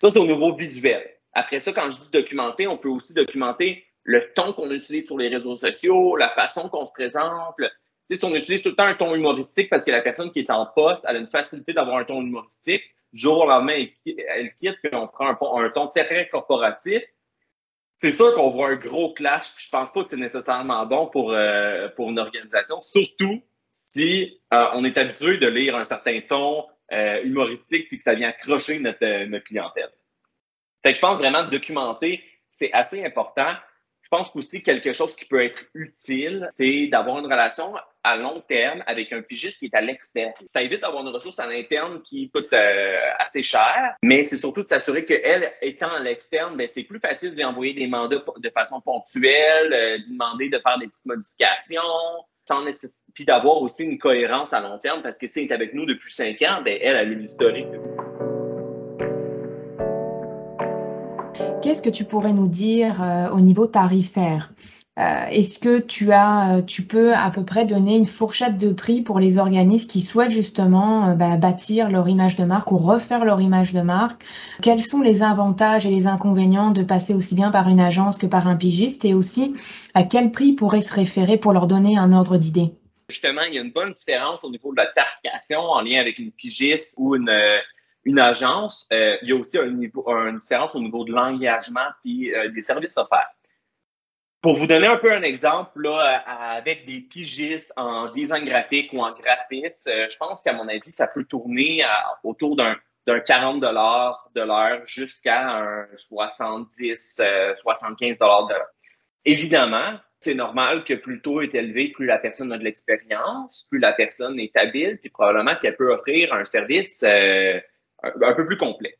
Ça, 0.00 0.08
c'est 0.12 0.20
au 0.20 0.26
niveau 0.26 0.54
visuel. 0.54 1.04
Après 1.32 1.58
ça, 1.58 1.72
quand 1.72 1.90
je 1.90 1.98
dis 1.98 2.10
documenter, 2.12 2.68
on 2.68 2.78
peut 2.78 2.90
aussi 2.90 3.12
documenter 3.12 3.84
le 4.04 4.32
ton 4.34 4.52
qu'on 4.52 4.70
utilise 4.70 5.06
sur 5.06 5.18
les 5.18 5.26
réseaux 5.26 5.56
sociaux, 5.56 6.14
la 6.14 6.28
façon 6.28 6.68
qu'on 6.68 6.84
se 6.84 6.92
présente. 6.92 7.56
si 8.04 8.24
on 8.24 8.36
utilise 8.36 8.62
tout 8.62 8.68
le 8.68 8.76
temps 8.76 8.84
un 8.84 8.94
ton 8.94 9.16
humoristique 9.16 9.68
parce 9.68 9.82
que 9.82 9.90
la 9.90 10.02
personne 10.02 10.30
qui 10.30 10.38
est 10.38 10.50
en 10.50 10.64
poste, 10.64 11.06
elle 11.08 11.16
a 11.16 11.18
une 11.18 11.26
facilité 11.26 11.72
d'avoir 11.72 11.96
un 11.96 12.04
ton 12.04 12.22
humoristique, 12.22 12.84
du 13.12 13.20
jour 13.20 13.38
au 13.38 13.48
lendemain, 13.48 13.84
elle, 14.06 14.54
quitte, 14.54 14.76
puis 14.80 14.94
on 14.94 15.08
prend 15.08 15.30
un, 15.60 15.70
ton 15.70 15.88
très 15.88 16.28
corporatif. 16.28 17.02
C'est 17.98 18.12
sûr 18.12 18.32
qu'on 18.34 18.50
voit 18.50 18.68
un 18.68 18.76
gros 18.76 19.12
clash, 19.12 19.52
puis 19.54 19.64
je 19.64 19.70
pense 19.70 19.92
pas 19.92 20.02
que 20.02 20.08
c'est 20.08 20.16
nécessairement 20.16 20.86
bon 20.86 21.08
pour, 21.08 21.32
euh, 21.32 21.88
pour 21.96 22.10
une 22.10 22.20
organisation, 22.20 22.80
surtout 22.80 23.42
si 23.72 24.40
euh, 24.54 24.66
on 24.74 24.84
est 24.84 24.96
habitué 24.96 25.36
de 25.38 25.48
lire 25.48 25.76
un 25.76 25.84
certain 25.84 26.20
ton 26.20 26.64
euh, 26.92 27.22
humoristique 27.24 27.88
puis 27.88 27.98
que 27.98 28.04
ça 28.04 28.14
vient 28.14 28.28
accrocher 28.28 28.78
notre, 28.78 29.24
notre 29.26 29.44
clientèle. 29.44 29.90
Fait 30.82 30.92
que 30.92 30.96
je 30.96 31.00
pense 31.00 31.18
vraiment 31.18 31.42
documenter, 31.44 32.22
c'est 32.50 32.72
assez 32.72 33.04
important. 33.04 33.52
Je 34.10 34.16
pense 34.16 34.30
qu'aussi 34.30 34.62
quelque 34.62 34.94
chose 34.94 35.14
qui 35.14 35.26
peut 35.26 35.44
être 35.44 35.62
utile, 35.74 36.46
c'est 36.48 36.86
d'avoir 36.86 37.18
une 37.18 37.26
relation 37.26 37.74
à 38.02 38.16
long 38.16 38.42
terme 38.48 38.82
avec 38.86 39.12
un 39.12 39.20
pigiste 39.20 39.58
qui 39.58 39.66
est 39.66 39.74
à 39.74 39.82
l'externe. 39.82 40.32
Ça 40.46 40.62
évite 40.62 40.80
d'avoir 40.80 41.02
une 41.06 41.12
ressource 41.12 41.38
à 41.38 41.46
l'interne 41.46 42.00
qui 42.00 42.30
coûte 42.30 42.50
euh, 42.54 42.96
assez 43.18 43.42
cher, 43.42 43.96
mais 44.02 44.22
c'est 44.22 44.38
surtout 44.38 44.62
de 44.62 44.68
s'assurer 44.68 45.04
qu'elle, 45.04 45.52
étant 45.60 45.92
à 45.92 46.00
l'externe, 46.00 46.56
ben, 46.56 46.66
c'est 46.66 46.84
plus 46.84 47.00
facile 47.00 47.32
de 47.32 47.36
lui 47.36 47.44
envoyer 47.44 47.74
des 47.74 47.86
mandats 47.86 48.24
de 48.38 48.50
façon 48.50 48.80
ponctuelle, 48.80 49.74
euh, 49.74 49.98
d'y 49.98 50.12
demander 50.12 50.48
de 50.48 50.58
faire 50.58 50.78
des 50.78 50.86
petites 50.86 51.04
modifications, 51.04 51.82
puis 53.12 53.26
d'avoir 53.26 53.60
aussi 53.60 53.84
une 53.84 53.98
cohérence 53.98 54.54
à 54.54 54.60
long 54.60 54.78
terme 54.78 55.02
parce 55.02 55.18
que 55.18 55.26
si 55.26 55.40
elle 55.40 55.48
est 55.48 55.52
avec 55.52 55.74
nous 55.74 55.84
depuis 55.84 56.10
cinq 56.10 56.40
ans, 56.40 56.62
ben, 56.64 56.78
elle 56.80 56.96
a 56.96 57.04
l'historique. 57.04 57.66
Qu'est-ce 61.68 61.82
que 61.82 61.90
tu 61.90 62.04
pourrais 62.04 62.32
nous 62.32 62.48
dire 62.48 63.02
euh, 63.02 63.28
au 63.28 63.42
niveau 63.42 63.66
tarifaire? 63.66 64.54
Euh, 64.98 65.26
Est-ce 65.26 65.58
que 65.58 65.80
tu 65.80 66.12
as, 66.12 66.56
euh, 66.56 66.62
tu 66.62 66.86
peux 66.86 67.12
à 67.12 67.28
peu 67.28 67.44
près 67.44 67.66
donner 67.66 67.94
une 67.94 68.06
fourchette 68.06 68.56
de 68.56 68.72
prix 68.72 69.02
pour 69.02 69.20
les 69.20 69.36
organismes 69.36 69.86
qui 69.86 70.00
souhaitent 70.00 70.30
justement 70.30 71.14
bah, 71.14 71.36
bâtir 71.36 71.90
leur 71.90 72.08
image 72.08 72.36
de 72.36 72.44
marque 72.44 72.72
ou 72.72 72.78
refaire 72.78 73.22
leur 73.26 73.42
image 73.42 73.74
de 73.74 73.82
marque? 73.82 74.24
Quels 74.62 74.82
sont 74.82 75.02
les 75.02 75.22
avantages 75.22 75.84
et 75.84 75.90
les 75.90 76.06
inconvénients 76.06 76.70
de 76.70 76.82
passer 76.82 77.12
aussi 77.12 77.34
bien 77.34 77.50
par 77.50 77.68
une 77.68 77.80
agence 77.80 78.16
que 78.16 78.26
par 78.26 78.48
un 78.48 78.56
pigiste? 78.56 79.04
Et 79.04 79.12
aussi, 79.12 79.52
à 79.92 80.04
quel 80.04 80.30
prix 80.30 80.54
pourrait 80.54 80.80
se 80.80 80.94
référer 80.94 81.36
pour 81.36 81.52
leur 81.52 81.66
donner 81.66 81.98
un 81.98 82.14
ordre 82.14 82.38
d'idée? 82.38 82.72
Justement, 83.10 83.42
il 83.42 83.56
y 83.56 83.58
a 83.58 83.62
une 83.62 83.72
bonne 83.72 83.92
différence 83.92 84.42
au 84.42 84.50
niveau 84.50 84.70
de 84.72 84.78
la 84.78 84.86
tarification 84.86 85.60
en 85.60 85.82
lien 85.82 86.00
avec 86.00 86.18
une 86.18 86.32
pigiste 86.32 86.94
ou 86.96 87.14
une 87.14 87.30
une 88.08 88.18
agence, 88.18 88.86
euh, 88.90 89.18
il 89.20 89.28
y 89.28 89.32
a 89.32 89.36
aussi 89.36 89.58
une 89.58 89.78
différence 90.38 90.74
au 90.74 90.80
niveau 90.80 91.04
de 91.04 91.12
l'engagement 91.12 91.88
et 92.06 92.34
euh, 92.34 92.48
des 92.48 92.62
services 92.62 92.96
offerts. 92.96 93.30
Pour 94.40 94.54
vous 94.54 94.66
donner 94.66 94.86
un 94.86 94.96
peu 94.96 95.12
un 95.12 95.22
exemple, 95.22 95.82
là, 95.82 96.22
avec 96.56 96.86
des 96.86 97.00
pigistes 97.00 97.72
en 97.76 98.10
design 98.10 98.46
graphique 98.46 98.92
ou 98.94 99.00
en 99.02 99.12
graphisme, 99.12 99.90
euh, 99.90 100.06
je 100.08 100.16
pense 100.16 100.42
qu'à 100.42 100.54
mon 100.54 100.68
avis, 100.68 100.92
ça 100.92 101.06
peut 101.06 101.24
tourner 101.24 101.84
autour 102.24 102.56
d'un 102.56 102.76
40 103.06 103.60
de 103.60 104.40
l'heure 104.40 104.82
jusqu'à 104.86 105.58
un 105.58 105.86
70, 105.94 107.20
75 107.56 108.18
de 108.18 108.24
l'heure. 108.24 108.66
Évidemment, 109.26 109.98
c'est 110.20 110.34
normal 110.34 110.84
que 110.84 110.94
plus 110.94 111.16
le 111.16 111.20
taux 111.20 111.42
est 111.42 111.54
élevé, 111.54 111.88
plus 111.88 112.06
la 112.06 112.18
personne 112.18 112.52
a 112.52 112.58
de 112.58 112.64
l'expérience, 112.64 113.66
plus 113.68 113.78
la 113.78 113.92
personne 113.92 114.38
est 114.40 114.56
habile, 114.56 114.98
puis 114.98 115.10
probablement 115.10 115.56
qu'elle 115.60 115.76
peut 115.76 115.92
offrir 115.92 116.32
un 116.32 116.44
service 116.44 117.04
un, 118.02 118.34
peu 118.34 118.46
plus 118.46 118.56
complet. 118.56 118.96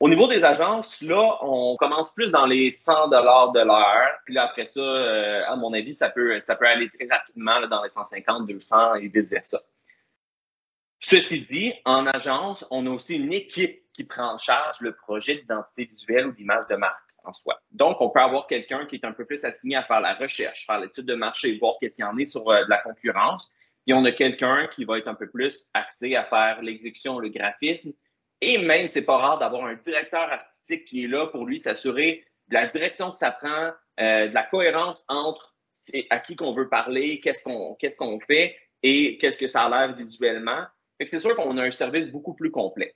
Au 0.00 0.08
niveau 0.08 0.26
des 0.26 0.44
agences, 0.44 1.02
là, 1.02 1.38
on 1.42 1.76
commence 1.76 2.14
plus 2.14 2.32
dans 2.32 2.46
les 2.46 2.70
100 2.70 3.08
dollars 3.08 3.52
de 3.52 3.60
l'heure. 3.60 4.10
Puis 4.24 4.34
là, 4.34 4.44
après 4.44 4.64
ça, 4.64 4.80
euh, 4.80 5.42
à 5.46 5.56
mon 5.56 5.74
avis, 5.74 5.92
ça 5.92 6.08
peut, 6.08 6.40
ça 6.40 6.56
peut 6.56 6.66
aller 6.66 6.88
très 6.88 7.06
rapidement 7.06 7.60
dans 7.66 7.82
les 7.82 7.90
150, 7.90 8.46
200 8.46 8.94
et 8.94 9.08
vice-versa. 9.08 9.60
Ceci 10.98 11.42
dit, 11.42 11.72
en 11.84 12.06
agence, 12.06 12.64
on 12.70 12.86
a 12.86 12.90
aussi 12.90 13.16
une 13.16 13.32
équipe 13.32 13.82
qui 13.92 14.04
prend 14.04 14.34
en 14.34 14.38
charge 14.38 14.80
le 14.80 14.94
projet 14.94 15.36
d'identité 15.36 15.84
visuelle 15.84 16.26
ou 16.26 16.32
d'image 16.32 16.66
de 16.68 16.76
marque 16.76 17.10
en 17.24 17.32
soi. 17.32 17.60
Donc, 17.70 18.00
on 18.00 18.10
peut 18.10 18.20
avoir 18.20 18.46
quelqu'un 18.46 18.86
qui 18.86 18.96
est 18.96 19.04
un 19.04 19.12
peu 19.12 19.24
plus 19.24 19.44
assigné 19.44 19.76
à 19.76 19.82
faire 19.82 20.00
la 20.00 20.14
recherche, 20.14 20.66
faire 20.66 20.78
l'étude 20.78 21.06
de 21.06 21.14
marché, 21.14 21.58
voir 21.58 21.74
qu'est-ce 21.80 21.96
qu'il 21.96 22.04
y 22.04 22.08
en 22.08 22.16
est 22.16 22.26
sur 22.26 22.48
euh, 22.50 22.64
de 22.64 22.70
la 22.70 22.78
concurrence. 22.78 23.50
Puis 23.86 23.94
on 23.94 24.04
a 24.04 24.12
quelqu'un 24.12 24.68
qui 24.68 24.84
va 24.84 24.98
être 24.98 25.08
un 25.08 25.14
peu 25.14 25.28
plus 25.28 25.68
axé 25.74 26.16
à 26.16 26.24
faire 26.24 26.62
l'exécution, 26.62 27.18
le 27.18 27.28
graphisme, 27.28 27.92
et 28.40 28.58
même, 28.58 28.88
c'est 28.88 29.04
pas 29.04 29.18
rare 29.18 29.38
d'avoir 29.38 29.64
un 29.66 29.74
directeur 29.74 30.22
artistique 30.22 30.86
qui 30.86 31.04
est 31.04 31.08
là 31.08 31.26
pour 31.26 31.46
lui 31.46 31.58
s'assurer 31.58 32.24
de 32.48 32.54
la 32.54 32.66
direction 32.66 33.10
que 33.12 33.18
ça 33.18 33.30
prend, 33.30 33.70
euh, 34.00 34.28
de 34.28 34.34
la 34.34 34.44
cohérence 34.44 35.04
entre 35.08 35.54
à 36.10 36.18
qui 36.18 36.36
qu'on 36.36 36.52
veut 36.52 36.68
parler, 36.68 37.20
qu'est-ce 37.20 37.42
qu'on 37.42 38.20
fait 38.20 38.56
et 38.82 39.18
qu'est-ce 39.18 39.38
que 39.38 39.46
ça 39.46 39.62
a 39.62 39.68
l'air 39.68 39.96
visuellement. 39.96 40.64
c'est 41.04 41.18
sûr 41.18 41.34
qu'on 41.34 41.56
a 41.58 41.64
un 41.64 41.70
service 41.70 42.10
beaucoup 42.10 42.34
plus 42.34 42.50
complet. 42.50 42.94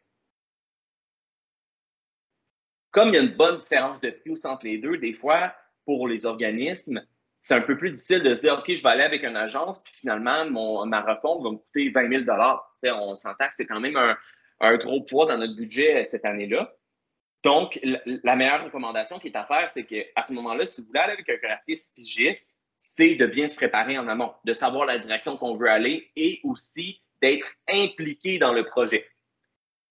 Comme 2.91 3.09
il 3.09 3.15
y 3.15 3.19
a 3.19 3.23
une 3.23 3.37
bonne 3.37 3.57
différence 3.57 4.01
de 4.01 4.11
prix 4.11 4.35
entre 4.45 4.67
les 4.67 4.79
deux, 4.79 4.99
des 4.99 5.15
fois, 5.15 5.55
pour 5.85 6.09
les 6.09 6.27
organismes, 6.27 7.05
c'est 7.41 7.55
un 7.55 7.61
peu 7.61 7.77
plus 7.77 7.91
difficile 7.91 8.23
de 8.23 8.33
se 8.33 8.43
dire, 8.43 8.59
OK, 8.59 8.73
je 8.73 8.83
vais 8.83 8.89
aller 8.89 9.03
avec 9.03 9.23
une 9.25 9.37
agence, 9.37 9.83
puis 9.83 9.93
finalement, 9.95 10.49
mon, 10.49 10.87
ma 10.87 11.03
refonte 11.03 11.43
va 11.43 11.51
me 11.51 11.57
coûter 11.57 11.91
20 11.91 12.25
000 12.25 12.39
On 12.95 13.15
s'entend 13.15 13.49
que 13.49 13.55
c'est 13.55 13.67
quand 13.67 13.81
même 13.81 13.97
un, 13.97 14.17
un 14.61 14.77
gros 14.77 15.03
poids 15.03 15.27
dans 15.27 15.39
notre 15.39 15.57
budget 15.57 16.03
euh, 16.03 16.05
cette 16.05 16.25
année-là. 16.25 16.73
Donc, 17.43 17.79
la 17.83 18.37
meilleure 18.37 18.65
recommandation 18.65 19.19
qui 19.19 19.29
est 19.29 19.37
à 19.37 19.45
faire, 19.45 19.69
c'est 19.69 19.85
qu'à 19.85 20.25
ce 20.25 20.33
moment-là, 20.33 20.65
si 20.65 20.81
vous 20.81 20.87
voulez 20.87 21.01
aller 21.01 21.13
avec 21.13 21.29
un 21.29 21.37
graphiste 21.37 21.95
pigiste, 21.95 22.63
c'est 22.81 23.17
de 23.17 23.27
bien 23.27 23.47
se 23.47 23.55
préparer 23.55 23.99
en 23.99 24.09
amont, 24.09 24.33
de 24.45 24.53
savoir 24.55 24.87
la 24.87 24.97
direction 24.97 25.37
qu'on 25.37 25.57
veut 25.57 25.69
aller 25.69 26.11
et 26.17 26.41
aussi 26.43 27.03
d'être 27.21 27.51
impliqué 27.69 28.39
dans 28.39 28.53
le 28.53 28.65
projet. 28.65 29.07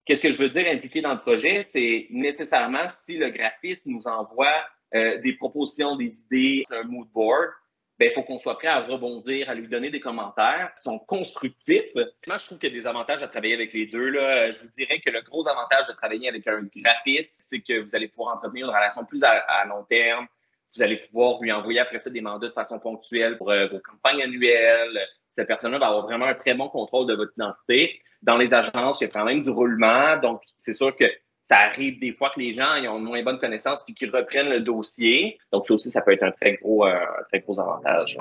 Qu'est-ce 0.06 0.22
que 0.22 0.32
je 0.32 0.38
veux 0.38 0.50
dire 0.50 0.68
impliqué 0.68 1.02
dans 1.02 1.14
le 1.14 1.20
projet? 1.20 1.64
C'est 1.64 2.08
nécessairement 2.10 2.90
si 2.90 3.18
le 3.18 3.30
graphiste 3.30 3.86
nous 3.86 4.08
envoie 4.08 4.54
euh, 4.96 5.20
des 5.20 5.34
propositions, 5.34 5.96
des 5.96 6.22
idées, 6.22 6.64
un 6.72 6.84
mood 6.84 7.08
board, 7.14 7.52
il 8.00 8.12
faut 8.12 8.24
qu'on 8.24 8.38
soit 8.38 8.58
prêt 8.58 8.68
à 8.68 8.80
rebondir, 8.80 9.50
à 9.50 9.54
lui 9.54 9.68
donner 9.68 9.90
des 9.90 10.00
commentaires 10.00 10.72
qui 10.78 10.84
sont 10.84 11.00
constructifs. 11.00 11.86
Moi, 11.96 12.38
je 12.38 12.46
trouve 12.46 12.58
qu'il 12.58 12.72
y 12.72 12.76
a 12.76 12.80
des 12.80 12.88
avantages 12.88 13.22
à 13.24 13.28
travailler 13.28 13.54
avec 13.54 13.74
les 13.74 13.86
deux. 13.88 14.10
Là. 14.10 14.52
Je 14.52 14.62
vous 14.62 14.68
dirais 14.70 15.00
que 15.00 15.12
le 15.12 15.22
gros 15.22 15.48
avantage 15.48 15.88
de 15.88 15.94
travailler 15.94 16.28
avec 16.28 16.48
un 16.48 16.62
graphiste, 16.76 17.46
c'est 17.50 17.62
que 17.62 17.80
vous 17.80 17.96
allez 17.96 18.08
pouvoir 18.08 18.36
entretenir 18.36 18.68
une 18.68 18.74
relation 18.74 19.06
plus 19.06 19.24
à, 19.24 19.66
long 19.66 19.84
terme. 19.84 20.28
Vous 20.76 20.82
allez 20.82 20.98
pouvoir 20.98 21.40
lui 21.42 21.52
envoyer 21.52 21.80
après 21.80 22.00
ça 22.00 22.10
des 22.10 22.22
mandats 22.22 22.48
de 22.48 22.54
façon 22.54 22.80
ponctuelle 22.80 23.38
pour 23.38 23.54
vos 23.54 23.80
campagnes 23.80 24.24
annuelles. 24.24 25.08
Cette 25.30 25.48
personne-là 25.48 25.78
va 25.78 25.88
avoir 25.88 26.06
vraiment 26.06 26.26
un 26.26 26.34
très 26.34 26.56
bon 26.56 26.70
contrôle 26.70 27.08
de 27.08 27.14
votre 27.14 27.34
identité. 27.38 28.02
Dans 28.24 28.38
les 28.38 28.54
agences, 28.54 29.02
il 29.02 29.06
y 29.06 29.08
a 29.08 29.12
quand 29.12 29.26
même 29.26 29.42
du 29.42 29.50
roulement. 29.50 30.18
Donc, 30.18 30.42
c'est 30.58 30.74
sûr 30.74 30.96
que 30.96 31.06
ça 31.44 31.58
arrive 31.58 32.00
des 32.00 32.14
fois 32.14 32.32
que 32.34 32.40
les 32.40 32.54
gens 32.56 32.76
ils 32.76 32.88
ont 32.88 33.00
moins 33.00 33.22
bonne 33.24 33.40
connaissance 33.40 33.84
puis 33.84 33.94
qu'ils 33.94 34.10
reprennent 34.10 34.50
le 34.50 34.62
dossier. 34.62 35.38
Donc, 35.52 35.66
ça 35.66 35.74
aussi, 35.74 35.92
ça 35.92 36.02
peut 36.02 36.14
être 36.14 36.24
un 36.24 36.32
très 36.32 36.54
gros, 36.54 36.86
un 36.86 37.00
très 37.30 37.42
gros 37.42 37.60
avantage. 37.60 38.18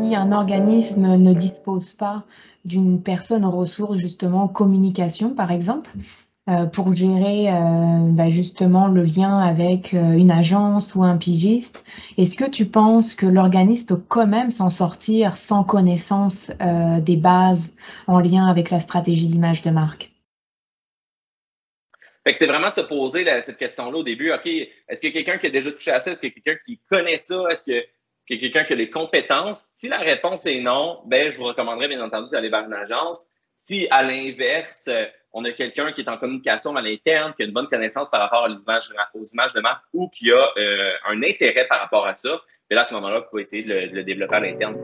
Si 0.00 0.14
un 0.14 0.32
organisme 0.32 1.16
ne 1.16 1.32
dispose 1.32 1.92
pas 1.92 2.24
d'une 2.64 3.02
personne 3.02 3.44
ressource, 3.44 3.98
justement, 3.98 4.48
communication, 4.48 5.34
par 5.34 5.50
exemple, 5.50 5.90
euh, 5.96 6.00
pour 6.72 6.94
gérer 6.94 7.50
euh, 7.50 7.98
bah, 8.10 8.30
justement 8.30 8.88
le 8.88 9.04
lien 9.04 9.38
avec 9.38 9.92
euh, 9.92 10.12
une 10.12 10.30
agence 10.30 10.94
ou 10.94 11.02
un 11.02 11.16
pigiste. 11.16 11.84
Est-ce 12.16 12.36
que 12.36 12.48
tu 12.48 12.66
penses 12.66 13.14
que 13.14 13.26
l'organisme 13.26 13.86
peut 13.86 14.02
quand 14.08 14.26
même 14.26 14.50
s'en 14.50 14.70
sortir 14.70 15.36
sans 15.36 15.62
connaissance 15.62 16.50
des 17.00 17.16
bases 17.16 17.70
en 18.06 18.20
lien 18.20 18.46
avec 18.46 18.70
la 18.70 18.80
stratégie 18.80 19.26
d'image 19.26 19.62
de 19.62 19.70
marque? 19.70 20.10
c'est 22.34 22.46
vraiment 22.46 22.70
de 22.70 22.74
se 22.74 22.80
poser 22.82 23.24
cette 23.42 23.56
question-là 23.56 23.96
au 23.96 24.02
début. 24.02 24.32
OK, 24.32 24.46
est-ce 24.46 25.00
qu'il 25.00 25.10
y 25.10 25.12
a 25.12 25.22
quelqu'un 25.22 25.38
qui 25.38 25.46
a 25.46 25.50
déjà 25.50 25.72
touché 25.72 25.90
à 25.90 26.00
ça? 26.00 26.10
Est-ce 26.10 26.20
qu'il 26.20 26.28
y 26.28 26.32
a 26.32 26.34
quelqu'un 26.34 26.60
qui 26.66 26.78
connaît 26.90 27.18
ça? 27.18 27.44
Est-ce 27.50 27.64
qu'il 27.64 27.74
y 28.30 28.34
a 28.34 28.38
quelqu'un 28.38 28.64
qui 28.64 28.72
a 28.74 28.76
les 28.76 28.90
compétences? 28.90 29.62
Si 29.62 29.88
la 29.88 29.98
réponse 29.98 30.44
est 30.46 30.60
non, 30.60 31.00
ben, 31.06 31.30
je 31.30 31.38
vous 31.38 31.44
recommanderais 31.44 31.88
bien 31.88 32.02
entendu 32.02 32.28
d'aller 32.30 32.50
vers 32.50 32.66
une 32.66 32.74
agence. 32.74 33.28
Si 33.56 33.88
à 33.90 34.02
l'inverse, 34.02 34.90
on 35.32 35.44
a 35.44 35.52
quelqu'un 35.52 35.92
qui 35.92 36.00
est 36.00 36.08
en 36.08 36.16
communication 36.16 36.74
à 36.76 36.82
l'interne, 36.82 37.34
qui 37.34 37.42
a 37.42 37.46
une 37.46 37.52
bonne 37.52 37.68
connaissance 37.68 38.10
par 38.10 38.20
rapport 38.20 38.48
aux 38.48 38.58
images, 38.58 38.92
aux 39.14 39.24
images 39.24 39.52
de 39.52 39.60
marque 39.60 39.84
ou 39.92 40.08
qui 40.08 40.32
a 40.32 40.52
euh, 40.56 40.92
un 41.08 41.22
intérêt 41.22 41.66
par 41.68 41.80
rapport 41.80 42.06
à 42.06 42.14
ça, 42.14 42.40
mais 42.70 42.76
là, 42.76 42.82
à 42.82 42.84
ce 42.84 42.94
moment-là, 42.94 43.20
vous 43.20 43.26
pouvez 43.30 43.42
essayer 43.42 43.62
de 43.62 43.94
le, 43.94 44.04
développer 44.04 44.36
à 44.36 44.40
l'interne. 44.40 44.76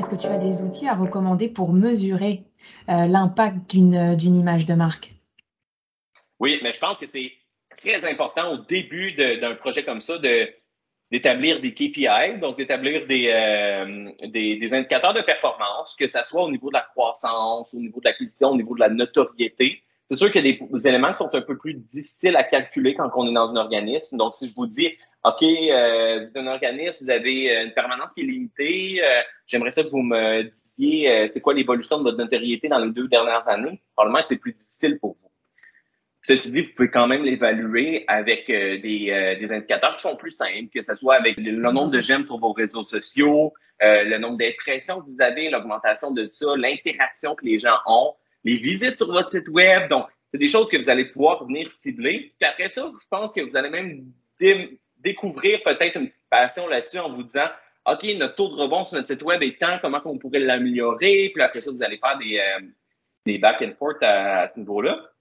Est-ce 0.00 0.10
que 0.10 0.16
tu 0.16 0.26
as 0.26 0.38
des 0.38 0.62
outils 0.62 0.88
à 0.88 0.94
recommander 0.94 1.48
pour 1.48 1.72
mesurer 1.72 2.42
euh, 2.88 3.06
l'impact 3.06 3.70
d'une 3.70 4.34
image 4.34 4.66
de 4.66 4.74
marque? 4.74 5.12
Oui, 6.40 6.58
mais 6.62 6.72
je 6.72 6.80
pense 6.80 6.98
que 6.98 7.06
c'est 7.06 7.32
très 7.78 8.04
important 8.04 8.52
au 8.52 8.58
début 8.58 9.12
d'un 9.12 9.54
projet 9.54 9.84
comme 9.84 10.00
ça 10.00 10.18
de, 10.18 10.48
d'établir 11.12 11.60
des 11.60 11.74
KPI, 11.74 12.40
donc 12.40 12.56
d'établir 12.56 13.02
euh, 13.02 14.10
des, 14.28 14.56
des, 14.56 14.74
indicateurs 14.74 15.12
de 15.12 15.20
performance, 15.20 15.94
que 15.94 16.06
ce 16.06 16.18
soit 16.24 16.42
au 16.42 16.50
niveau 16.50 16.68
de 16.68 16.72
la 16.72 16.80
croissance, 16.80 17.74
au 17.74 17.78
niveau 17.80 18.00
de 18.00 18.06
l'acquisition, 18.06 18.48
au 18.48 18.56
niveau 18.56 18.74
de 18.74 18.80
la 18.80 18.88
notoriété. 18.88 19.82
C'est 20.08 20.16
sûr 20.16 20.32
qu'il 20.32 20.46
y 20.46 20.48
a 20.48 20.56
des, 20.58 20.88
éléments 20.88 21.12
qui 21.12 21.18
sont 21.18 21.34
un 21.34 21.42
peu 21.42 21.58
plus 21.58 21.74
difficiles 21.74 22.34
à 22.34 22.44
calculer 22.44 22.94
quand 22.94 23.10
on 23.14 23.28
est 23.28 23.34
dans 23.34 23.50
un 23.52 23.56
organisme. 23.56 24.16
Donc, 24.16 24.34
si 24.34 24.48
je 24.48 24.54
vous 24.54 24.66
dis, 24.66 24.88
OK, 25.24 25.42
euh, 25.42 26.20
vous 26.20 26.28
êtes 26.28 26.36
un 26.36 26.46
organisme, 26.46 27.04
vous 27.04 27.10
avez 27.10 27.58
euh, 27.58 27.64
une 27.66 27.74
permanence 27.74 28.14
qui 28.14 28.22
est 28.22 28.26
limitée, 28.26 29.02
j'aimerais 29.46 29.70
ça 29.70 29.82
que 29.82 29.90
vous 29.90 30.02
me 30.02 30.44
disiez 30.44 31.28
c'est 31.28 31.42
quoi 31.42 31.52
l'évolution 31.52 31.98
de 31.98 32.04
votre 32.04 32.16
notoriété 32.16 32.68
dans 32.68 32.78
les 32.78 32.90
deux 32.90 33.08
dernières 33.08 33.46
années. 33.50 33.82
Probablement 33.94 34.22
que 34.22 34.28
c'est 34.28 34.40
plus 34.40 34.54
difficile 34.54 34.98
pour 34.98 35.18
vous. 35.20 35.31
Ceci 36.24 36.52
dit, 36.52 36.62
vous 36.62 36.72
pouvez 36.74 36.90
quand 36.90 37.08
même 37.08 37.24
l'évaluer 37.24 38.04
avec 38.06 38.48
euh, 38.48 38.78
des, 38.78 39.10
euh, 39.10 39.36
des, 39.40 39.50
indicateurs 39.50 39.96
qui 39.96 40.02
sont 40.02 40.14
plus 40.14 40.30
simples, 40.30 40.68
que 40.72 40.80
ce 40.80 40.94
soit 40.94 41.16
avec 41.16 41.36
le, 41.36 41.50
nombre 41.50 41.90
de 41.90 41.98
j'aime 41.98 42.24
sur 42.24 42.38
vos 42.38 42.52
réseaux 42.52 42.84
sociaux, 42.84 43.52
euh, 43.82 44.04
le 44.04 44.18
nombre 44.18 44.38
d'impressions 44.38 45.00
que 45.00 45.10
vous 45.10 45.20
avez, 45.20 45.50
l'augmentation 45.50 46.12
de 46.12 46.30
ça, 46.32 46.46
l'interaction 46.56 47.34
que 47.34 47.44
les 47.44 47.58
gens 47.58 47.76
ont, 47.86 48.14
les 48.44 48.56
visites 48.56 48.98
sur 48.98 49.10
votre 49.10 49.30
site 49.30 49.48
web. 49.48 49.88
Donc, 49.88 50.06
c'est 50.30 50.38
des 50.38 50.48
choses 50.48 50.68
que 50.70 50.76
vous 50.76 50.88
allez 50.88 51.06
pouvoir 51.06 51.44
venir 51.44 51.68
cibler. 51.72 52.30
Puis 52.38 52.48
après 52.48 52.68
ça, 52.68 52.88
je 53.00 53.06
pense 53.10 53.32
que 53.32 53.40
vous 53.40 53.56
allez 53.56 53.70
même 53.70 54.04
découvrir 54.98 55.60
peut-être 55.64 55.96
une 55.96 56.06
petite 56.06 56.22
passion 56.30 56.68
là-dessus 56.68 57.00
en 57.00 57.12
vous 57.12 57.24
disant, 57.24 57.48
OK, 57.86 58.04
notre 58.16 58.36
taux 58.36 58.48
de 58.48 58.54
rebond 58.54 58.84
sur 58.84 58.96
notre 58.96 59.08
site 59.08 59.22
web 59.22 59.42
est 59.42 59.60
tant, 59.60 59.80
comment 59.80 60.00
on 60.04 60.18
pourrait 60.18 60.38
l'améliorer? 60.38 61.32
Puis 61.34 61.42
après 61.42 61.60
ça, 61.60 61.72
vous 61.72 61.82
allez 61.82 61.98
faire 61.98 62.16
des, 62.18 62.40
des 63.26 63.38
back 63.38 63.60
and 63.60 63.74
forth 63.74 64.00
à 64.02 64.46
ce 64.46 64.60
niveau-là. 64.60 65.12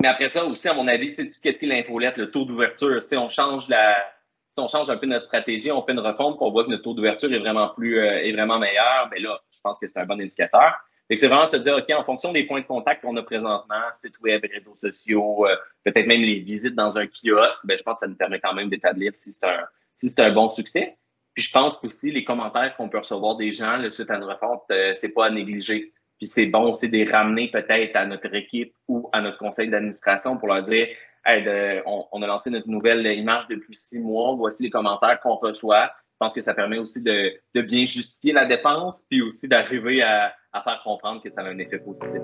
Mais 0.00 0.08
après 0.08 0.28
ça 0.28 0.44
aussi, 0.44 0.68
à 0.68 0.74
mon 0.74 0.88
avis, 0.88 1.12
qu'est-ce 1.42 1.58
qui 1.58 1.66
est 1.66 1.68
l'infolette, 1.68 2.16
le 2.16 2.30
taux 2.30 2.44
d'ouverture? 2.44 3.00
Si 3.02 3.16
on 3.16 3.28
change 3.28 3.68
la, 3.68 3.96
si 4.50 4.60
on 4.60 4.66
change 4.66 4.90
un 4.90 4.96
peu 4.96 5.06
notre 5.06 5.26
stratégie, 5.26 5.70
on 5.70 5.80
fait 5.80 5.92
une 5.92 6.00
refonte, 6.00 6.38
on 6.40 6.50
voit 6.50 6.64
que 6.64 6.70
notre 6.70 6.82
taux 6.82 6.94
d'ouverture 6.94 7.32
est 7.32 7.38
vraiment 7.38 7.68
plus, 7.68 7.98
euh, 7.98 8.24
est 8.24 8.32
vraiment 8.32 8.58
meilleur, 8.58 9.08
ben 9.10 9.22
là, 9.22 9.40
je 9.52 9.60
pense 9.62 9.78
que 9.78 9.86
c'est 9.86 9.98
un 9.98 10.06
bon 10.06 10.20
indicateur. 10.20 10.74
c'est 11.08 11.26
vraiment 11.28 11.44
de 11.44 11.50
se 11.50 11.56
dire, 11.56 11.76
OK, 11.76 11.90
en 11.90 12.04
fonction 12.04 12.32
des 12.32 12.44
points 12.44 12.60
de 12.60 12.66
contact 12.66 13.02
qu'on 13.02 13.16
a 13.16 13.22
présentement, 13.22 13.82
site 13.92 14.18
web, 14.20 14.44
réseaux 14.52 14.74
sociaux, 14.74 15.46
euh, 15.46 15.56
peut-être 15.84 16.06
même 16.06 16.22
les 16.22 16.40
visites 16.40 16.74
dans 16.74 16.98
un 16.98 17.06
kiosque, 17.06 17.60
ben, 17.64 17.78
je 17.78 17.82
pense 17.82 17.96
que 17.96 18.00
ça 18.00 18.06
nous 18.08 18.16
permet 18.16 18.40
quand 18.40 18.54
même 18.54 18.68
d'établir 18.68 19.14
si 19.14 19.32
c'est 19.32 19.46
un, 19.46 19.64
si 19.94 20.08
c'est 20.08 20.22
un 20.22 20.32
bon 20.32 20.50
succès. 20.50 20.96
Puis 21.34 21.44
je 21.44 21.52
pense 21.52 21.76
qu'aussi 21.76 22.10
les 22.10 22.24
commentaires 22.24 22.74
qu'on 22.76 22.88
peut 22.88 22.98
recevoir 22.98 23.36
des 23.36 23.52
gens 23.52 23.76
le 23.76 23.90
suite 23.90 24.10
à 24.10 24.16
une 24.16 24.24
refonte, 24.24 24.62
euh, 24.72 24.92
c'est 24.92 25.10
pas 25.10 25.26
à 25.26 25.30
négliger. 25.30 25.92
Puis 26.20 26.28
c'est 26.28 26.46
bon 26.46 26.68
aussi 26.68 26.90
de 26.90 26.98
les 26.98 27.10
ramener 27.10 27.50
peut-être 27.50 27.96
à 27.96 28.04
notre 28.04 28.34
équipe 28.34 28.74
ou 28.88 29.08
à 29.12 29.22
notre 29.22 29.38
conseil 29.38 29.70
d'administration 29.70 30.36
pour 30.36 30.48
leur 30.48 30.60
dire 30.60 30.86
on, 31.86 32.22
a 32.22 32.26
lancé 32.26 32.50
notre 32.50 32.68
nouvelle 32.68 33.06
image 33.06 33.46
depuis 33.48 33.74
six 33.74 34.00
mois, 34.00 34.34
voici 34.34 34.62
les 34.64 34.70
commentaires 34.70 35.18
qu'on 35.20 35.36
reçoit. 35.36 35.86
Je 35.86 36.16
pense 36.18 36.34
que 36.34 36.40
ça 36.42 36.52
permet 36.52 36.76
aussi 36.76 37.02
de, 37.02 37.60
bien 37.62 37.86
justifier 37.86 38.34
la 38.34 38.44
dépense, 38.44 39.06
puis 39.08 39.22
aussi 39.22 39.48
d'arriver 39.48 40.02
à 40.02 40.34
faire 40.62 40.80
comprendre 40.84 41.22
que 41.22 41.30
ça 41.30 41.40
a 41.40 41.44
un 41.44 41.58
effet 41.58 41.78
positif. 41.78 42.20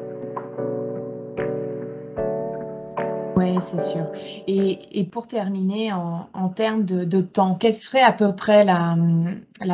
Oui, 3.57 3.63
c'est 3.71 3.81
sûr. 3.81 4.07
Et, 4.47 5.05
pour 5.05 5.29
terminer, 5.29 5.93
en, 5.93 6.49
termes 6.49 6.85
de, 6.85 7.21
temps, 7.21 7.57
quelle 7.57 7.75
serait 7.75 8.03
à 8.03 8.13
peu 8.13 8.35
près 8.35 8.65
la, 8.65 8.97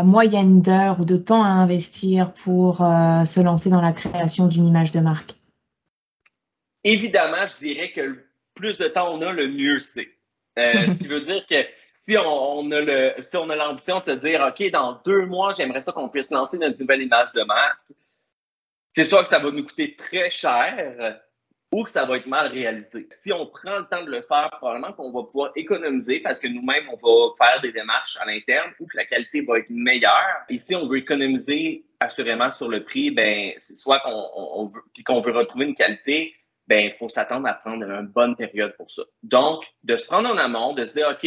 moyenne 0.05 0.61
d'heures 0.63 1.01
ou 1.01 1.05
de 1.05 1.17
temps 1.17 1.43
à 1.43 1.49
investir 1.49 2.33
pour 2.33 2.83
euh, 2.83 3.25
se 3.25 3.41
lancer 3.41 3.71
dans 3.71 3.83
la 3.83 3.93
création 3.93 4.47
d'une 4.47 4.67
image 4.67 4.91
de 4.93 5.01
marque? 5.01 5.35
Évidemment, 6.85 7.47
je 7.47 7.57
dirais 7.57 7.93
que 7.93 8.25
plus 8.55 8.79
de 8.79 8.87
temps 8.87 9.15
on 9.15 9.23
a, 9.23 9.33
le 9.33 9.49
mieux 9.49 9.79
c'est. 9.79 10.09
Euh, 10.59 10.87
ce 10.89 10.99
qui 10.99 11.07
veut 11.07 11.21
dire 11.21 11.45
que 11.49 11.65
si 11.95 12.17
on, 12.19 12.71
a 12.71 12.81
le, 12.81 13.15
si 13.21 13.37
on 13.37 13.49
a 13.51 13.57
l'ambition 13.57 14.01
de 14.01 14.05
se 14.05 14.11
dire, 14.13 14.41
OK, 14.41 14.71
dans 14.71 15.01
deux 15.05 15.27
mois, 15.27 15.51
j'aimerais 15.57 15.81
ça 15.81 15.93
qu'on 15.93 16.09
puisse 16.09 16.31
lancer 16.31 16.59
notre 16.59 16.79
nouvelle 16.81 17.03
image 17.03 17.33
de 17.33 17.43
marque, 17.43 17.83
c'est 18.93 19.05
sûr 19.05 19.23
que 19.23 19.29
ça 19.29 19.39
va 19.39 19.51
nous 19.51 19.65
coûter 19.65 19.97
très 19.97 20.31
cher, 20.31 21.21
ou 21.73 21.85
que 21.85 21.91
ça 21.91 22.05
va 22.05 22.19
être 22.19 22.27
mal 22.27 22.49
réalisé. 22.49 23.07
Si 23.11 23.33
on 23.33 23.47
prend 23.47 23.79
le 23.79 23.87
temps 23.87 24.05
de 24.05 24.11
le 24.11 24.21
faire, 24.21 24.51
probablement 24.59 24.93
qu'on 24.93 25.11
va 25.11 25.23
pouvoir 25.23 25.53
économiser 25.57 26.21
parce 26.21 26.39
que 26.39 26.47
nous-mêmes, 26.47 26.85
on 26.91 26.97
va 26.97 27.35
faire 27.39 27.61
des 27.63 27.73
démarches 27.73 28.19
à 28.21 28.27
l'interne 28.27 28.73
ou 28.79 28.87
que 28.87 28.97
la 28.97 29.07
qualité 29.07 29.41
va 29.43 29.59
être 29.59 29.71
meilleure. 29.71 30.45
Et 30.51 30.59
si 30.59 30.75
on 30.75 30.87
veut 30.87 30.99
économiser 30.99 31.85
assurément 31.99 32.51
sur 32.51 32.69
le 32.69 32.85
prix, 32.85 33.11
ben, 33.11 33.53
c'est 33.57 33.77
soit 33.77 34.01
qu'on 34.01 34.67
veut, 34.67 34.83
puis 34.93 35.03
qu'on 35.03 35.21
veut 35.21 35.33
retrouver 35.33 35.65
une 35.65 35.75
qualité, 35.75 36.35
ben, 36.67 36.91
il 36.93 36.93
faut 36.99 37.09
s'attendre 37.09 37.49
à 37.49 37.55
prendre 37.55 37.85
une 37.85 38.07
bonne 38.07 38.37
période 38.37 38.77
pour 38.77 38.91
ça. 38.91 39.03
Donc, 39.23 39.65
de 39.83 39.97
se 39.97 40.05
prendre 40.05 40.29
en 40.29 40.37
amont, 40.37 40.75
de 40.75 40.85
se 40.85 40.93
dire, 40.93 41.09
OK, 41.11 41.27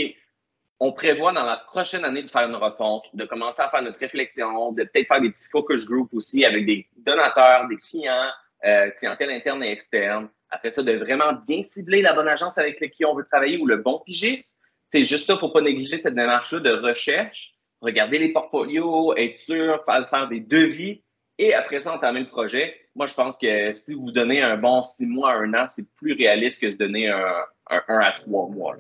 on 0.80 0.92
prévoit 0.92 1.32
dans 1.32 1.44
la 1.44 1.58
prochaine 1.58 2.06
année 2.06 2.22
de 2.22 2.30
faire 2.30 2.48
une 2.48 2.56
refonte, 2.56 3.06
de 3.14 3.26
commencer 3.26 3.62
à 3.62 3.70
faire 3.70 3.82
notre 3.82 4.00
réflexion, 4.00 4.74
de 4.74 4.84
peut-être 4.84 5.08
faire 5.08 5.22
des 5.22 5.32
petits 5.32 5.50
focus 5.50 5.88
groups 5.88 6.14
aussi 6.14 6.46
avec 6.46 6.66
des 6.66 6.88
donateurs, 6.98 7.68
des 7.68 7.78
clients, 7.78 8.30
euh, 8.66 8.90
clientèle 8.92 9.32
interne 9.32 9.64
et 9.64 9.72
externe. 9.72 10.30
Après 10.50 10.70
ça, 10.70 10.84
de 10.84 10.94
vraiment 10.94 11.34
bien 11.48 11.62
cibler 11.62 12.02
la 12.02 12.14
bonne 12.14 12.28
agence 12.28 12.58
avec 12.58 12.80
qui 12.92 13.06
on 13.06 13.16
veut 13.16 13.26
travailler 13.26 13.58
ou 13.58 13.66
le 13.66 13.78
bon 13.78 14.02
pigiste. 14.06 14.62
C'est 14.90 15.02
juste 15.02 15.26
ça, 15.26 15.34
il 15.34 15.36
ne 15.38 15.40
faut 15.40 15.50
pas 15.50 15.62
négliger 15.62 16.00
cette 16.02 16.14
démarche-là 16.14 16.60
de 16.60 16.72
recherche, 16.72 17.54
regarder 17.82 18.20
les 18.20 18.32
portfolios, 18.32 19.16
être 19.18 19.38
sûr, 19.38 19.84
faire, 19.86 20.28
des 20.30 20.40
devis 20.40 21.04
et 21.38 21.54
après 21.54 21.82
ça, 21.82 21.94
entamer 21.94 22.22
le 22.22 22.28
projet. 22.28 22.76
Moi, 22.96 23.08
je 23.08 23.14
pense 23.14 23.38
que 23.38 23.72
si 23.72 23.94
vous 23.94 24.12
donnez 24.12 24.42
un 24.42 24.58
bon 24.58 24.84
six 24.84 25.08
mois 25.08 25.32
à 25.32 25.36
un 25.36 25.54
an, 25.54 25.68
c'est 25.68 25.94
plus 25.96 26.14
réaliste 26.14 26.62
que 26.62 26.72
de 26.72 26.78
donner 26.78 27.10
un, 27.10 27.36
un, 27.70 27.82
un 27.88 28.00
à 28.00 28.12
trois 28.14 28.48
mois. 28.48 28.78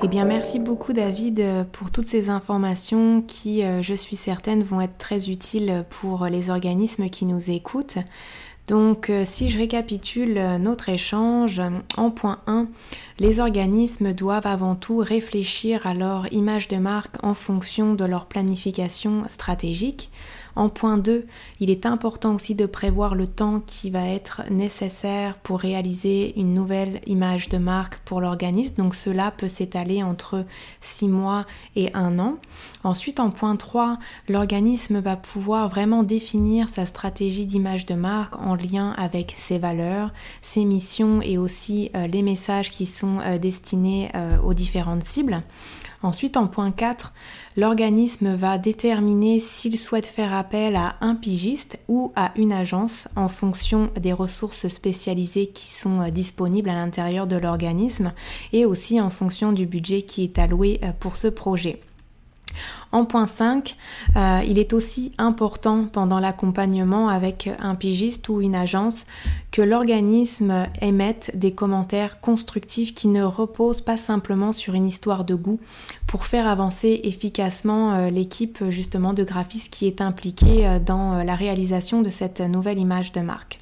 Eh 0.00 0.06
bien, 0.06 0.24
merci 0.24 0.60
beaucoup 0.60 0.92
David 0.92 1.66
pour 1.72 1.90
toutes 1.90 2.06
ces 2.06 2.30
informations 2.30 3.20
qui, 3.20 3.64
euh, 3.64 3.82
je 3.82 3.94
suis 3.94 4.14
certaine, 4.14 4.62
vont 4.62 4.80
être 4.80 4.96
très 4.96 5.28
utiles 5.28 5.84
pour 5.90 6.26
les 6.26 6.50
organismes 6.50 7.06
qui 7.06 7.26
nous 7.26 7.50
écoutent. 7.50 7.98
Donc, 8.68 9.10
euh, 9.10 9.24
si 9.24 9.48
je 9.48 9.58
récapitule 9.58 10.40
notre 10.60 10.88
échange, 10.88 11.60
en 11.96 12.10
point 12.12 12.38
1, 12.46 12.68
les 13.18 13.40
organismes 13.40 14.12
doivent 14.12 14.46
avant 14.46 14.76
tout 14.76 14.98
réfléchir 14.98 15.84
à 15.84 15.94
leur 15.94 16.32
image 16.32 16.68
de 16.68 16.76
marque 16.76 17.16
en 17.24 17.34
fonction 17.34 17.94
de 17.94 18.04
leur 18.04 18.26
planification 18.26 19.24
stratégique. 19.28 20.10
En 20.58 20.68
point 20.68 20.98
2, 20.98 21.24
il 21.60 21.70
est 21.70 21.86
important 21.86 22.34
aussi 22.34 22.56
de 22.56 22.66
prévoir 22.66 23.14
le 23.14 23.28
temps 23.28 23.60
qui 23.64 23.90
va 23.90 24.08
être 24.08 24.42
nécessaire 24.50 25.38
pour 25.38 25.60
réaliser 25.60 26.36
une 26.36 26.52
nouvelle 26.52 27.00
image 27.06 27.48
de 27.48 27.58
marque 27.58 27.98
pour 27.98 28.20
l'organisme. 28.20 28.74
Donc 28.76 28.96
cela 28.96 29.30
peut 29.30 29.46
s'étaler 29.46 30.02
entre 30.02 30.44
6 30.80 31.06
mois 31.06 31.46
et 31.76 31.94
1 31.94 32.18
an. 32.18 32.38
Ensuite, 32.82 33.20
en 33.20 33.30
point 33.30 33.54
3, 33.54 33.98
l'organisme 34.28 34.98
va 34.98 35.14
pouvoir 35.14 35.68
vraiment 35.68 36.02
définir 36.02 36.68
sa 36.70 36.86
stratégie 36.86 37.46
d'image 37.46 37.86
de 37.86 37.94
marque 37.94 38.34
en 38.36 38.56
lien 38.56 38.94
avec 38.98 39.36
ses 39.38 39.58
valeurs, 39.60 40.12
ses 40.42 40.64
missions 40.64 41.22
et 41.22 41.38
aussi 41.38 41.92
euh, 41.94 42.08
les 42.08 42.22
messages 42.22 42.72
qui 42.72 42.84
sont 42.84 43.20
euh, 43.20 43.38
destinés 43.38 44.10
euh, 44.16 44.40
aux 44.42 44.54
différentes 44.54 45.04
cibles. 45.04 45.40
Ensuite, 46.02 46.36
en 46.36 46.46
point 46.46 46.70
4, 46.70 47.12
l'organisme 47.56 48.34
va 48.34 48.56
déterminer 48.56 49.40
s'il 49.40 49.76
souhaite 49.76 50.06
faire 50.06 50.32
appel 50.32 50.76
à 50.76 50.94
un 51.00 51.16
pigiste 51.16 51.78
ou 51.88 52.12
à 52.14 52.32
une 52.36 52.52
agence 52.52 53.08
en 53.16 53.28
fonction 53.28 53.90
des 53.98 54.12
ressources 54.12 54.68
spécialisées 54.68 55.48
qui 55.48 55.72
sont 55.72 56.00
euh, 56.00 56.10
disponibles 56.10 56.70
à 56.70 56.74
l'intérieur 56.74 57.26
de 57.26 57.36
l'organisme 57.36 58.12
et 58.52 58.64
aussi 58.64 59.00
en 59.00 59.10
fonction 59.10 59.52
du 59.52 59.66
budget 59.66 60.02
qui 60.02 60.22
est 60.22 60.38
alloué 60.38 60.78
euh, 60.84 60.92
pour 60.98 61.16
ce 61.16 61.26
projet. 61.26 61.80
En 62.90 63.04
point 63.04 63.26
5, 63.26 63.76
euh, 64.16 64.40
il 64.46 64.58
est 64.58 64.72
aussi 64.72 65.12
important 65.18 65.84
pendant 65.84 66.20
l'accompagnement 66.20 67.08
avec 67.08 67.50
un 67.60 67.74
pigiste 67.74 68.28
ou 68.28 68.40
une 68.40 68.54
agence 68.54 69.04
que 69.50 69.60
l'organisme 69.60 70.66
émette 70.80 71.32
des 71.34 71.52
commentaires 71.52 72.20
constructifs 72.20 72.94
qui 72.94 73.08
ne 73.08 73.22
reposent 73.22 73.82
pas 73.82 73.96
simplement 73.96 74.52
sur 74.52 74.74
une 74.74 74.86
histoire 74.86 75.24
de 75.24 75.34
goût 75.34 75.60
pour 76.06 76.24
faire 76.24 76.46
avancer 76.46 77.00
efficacement 77.04 77.92
euh, 77.92 78.10
l'équipe 78.10 78.64
justement 78.70 79.12
de 79.12 79.24
graphistes 79.24 79.72
qui 79.72 79.86
est 79.86 80.00
impliquée 80.00 80.66
euh, 80.66 80.78
dans 80.78 81.22
la 81.22 81.34
réalisation 81.34 82.00
de 82.00 82.08
cette 82.08 82.40
nouvelle 82.40 82.78
image 82.78 83.12
de 83.12 83.20
marque. 83.20 83.58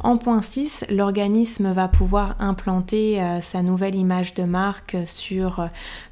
En 0.00 0.16
point 0.16 0.42
6, 0.42 0.84
l'organisme 0.90 1.72
va 1.72 1.88
pouvoir 1.88 2.36
implanter 2.38 3.20
euh, 3.20 3.40
sa 3.40 3.62
nouvelle 3.62 3.96
image 3.96 4.32
de 4.34 4.44
marque 4.44 4.96
sur 5.06 5.58
euh, 5.58 5.66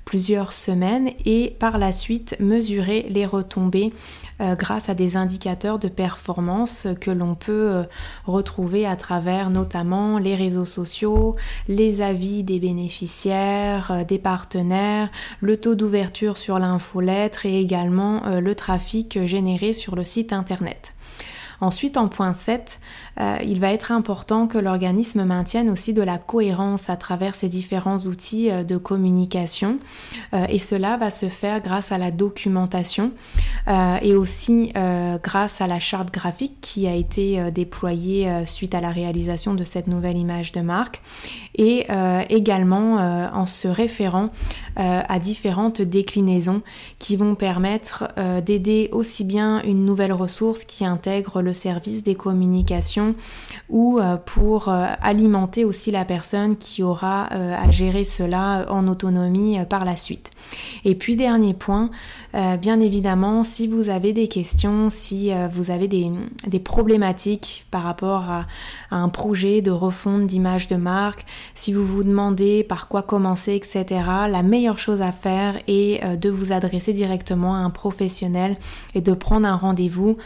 plusieurs 0.05 0.53
semaines 0.53 1.11
et 1.25 1.55
par 1.61 1.79
la 1.79 1.93
suite 1.93 2.35
mesurer 2.41 3.07
les 3.09 3.27
retombées 3.27 3.93
euh, 4.41 4.57
grâce 4.57 4.89
à 4.89 4.95
des 4.95 5.17
indicateurs 5.17 5.79
de 5.79 5.87
performance 5.87 6.89
que 7.01 7.13
l'on 7.13 7.37
peut 7.37 7.85
retrouver 8.25 8.87
à 8.87 8.97
travers 8.97 9.51
notamment 9.51 10.19
les 10.19 10.35
réseaux 10.35 10.65
sociaux, 10.65 11.37
les 11.69 12.03
avis 12.03 12.43
des 12.43 12.59
bénéficiaires, 12.59 14.05
des 14.07 14.19
partenaires, 14.19 15.11
le 15.41 15.57
taux 15.59 15.77
d'ouverture 15.77 16.39
sur 16.39 16.59
l'infolettre 16.59 17.47
et 17.47 17.61
également 17.61 18.23
le 18.41 18.55
trafic 18.55 19.25
généré 19.27 19.73
sur 19.73 19.95
le 19.97 20.05
site 20.05 20.33
internet. 20.33 20.96
Ensuite, 21.61 21.97
en 21.97 22.09
point 22.09 22.35
7, 22.35 22.81
euh, 23.19 23.39
il 23.45 23.61
va 23.61 23.73
être 23.73 23.93
important 23.93 24.47
que 24.47 24.59
l'organisme 24.59 25.25
maintienne 25.25 25.71
aussi 25.71 25.93
de 25.93 26.03
la 26.03 26.19
cohérence 26.19 26.91
à 26.91 26.97
travers 26.97 27.35
ses 27.35 27.49
différents 27.49 27.99
outils 27.99 28.51
euh, 28.51 28.63
de 28.63 28.77
communication. 28.77 29.79
Euh, 30.35 30.45
et 30.49 30.59
cela 30.59 30.97
va 30.97 31.11
se 31.11 31.27
faire 31.27 31.61
grâce 31.61 31.93
à 31.93 31.99
la 31.99 32.11
documentation 32.11 33.13
et 34.01 34.15
aussi 34.15 34.73
grâce 35.23 35.61
à 35.61 35.67
la 35.67 35.81
charte 35.81 36.13
graphique 36.13 36.59
qui 36.61 36.87
a 36.87 36.95
été 36.95 37.51
déployée 37.51 38.31
suite 38.45 38.77
à 38.77 38.81
la 38.81 38.91
réalisation 38.91 39.55
de 39.55 39.65
cette 39.65 39.89
nouvelle 39.89 40.17
image 40.17 40.53
de 40.53 40.61
marque 40.61 41.03
et 41.57 41.87
également 42.31 42.97
en 43.33 43.47
se 43.47 43.69
référant 43.69 44.31
à 44.77 45.19
différentes 45.19 45.81
déclinaisons 45.81 46.63
qui 46.99 47.17
vont 47.17 47.35
permettre 47.35 48.09
d'aider 48.45 48.89
aussi 48.93 49.25
bien 49.25 49.63
une 49.63 49.85
nouvelle 49.85 50.13
ressource 50.13 50.65
qui 50.65 50.85
intègre 50.85 51.43
le 51.43 51.55
service 51.55 52.03
des 52.03 52.15
communications 52.15 53.15
ou 53.69 53.99
euh, 53.99 54.17
pour 54.17 54.69
euh, 54.69 54.87
alimenter 55.03 55.65
aussi 55.65 55.91
la 55.91 56.05
personne 56.05 56.57
qui 56.57 56.83
aura 56.83 57.29
euh, 57.33 57.55
à 57.57 57.71
gérer 57.71 58.05
cela 58.05 58.67
en 58.69 58.89
autonomie 58.89 59.59
par 59.69 59.85
la 59.85 59.97
suite. 59.97 60.31
Et 60.85 60.95
puis 60.95 61.17
dernier 61.17 61.55
point, 61.55 61.91
bien 62.61 62.79
évidemment, 62.79 63.43
si 63.43 63.67
vous 63.67 63.89
avez 63.89 64.13
des 64.13 64.29
questions, 64.29 64.89
si 64.89 65.33
vous 65.53 65.71
avez 65.71 65.89
des, 65.89 66.61
problématiques 66.61 67.67
par 67.71 67.83
rapport 67.83 68.31
à, 68.31 68.47
un 68.91 69.09
projet 69.09 69.63
de 69.63 69.71
refonte 69.71 70.27
d'image 70.27 70.69
de 70.69 70.77
marque, 70.77 71.25
si 71.55 71.73
vous 71.73 71.85
vous 71.85 72.05
demandez 72.05 72.65
par 72.65 72.89
quoi 72.89 73.03
commencer, 73.03 73.55
etc., 73.55 73.87
la 74.29 74.43
meilleure 74.43 74.79
chose 74.79 75.03
à 75.03 75.13
faire 75.13 75.61
est 75.69 76.05
de 76.17 76.31
vous 76.31 76.53
adresser 76.53 76.93
directement 76.93 77.55
à 77.55 77.59
un 77.59 77.71
professionnel 77.71 78.57
et 78.95 79.01
de 79.01 79.13
prendre 79.13 79.47
un 79.47 79.57
rendez-vous 79.57 80.17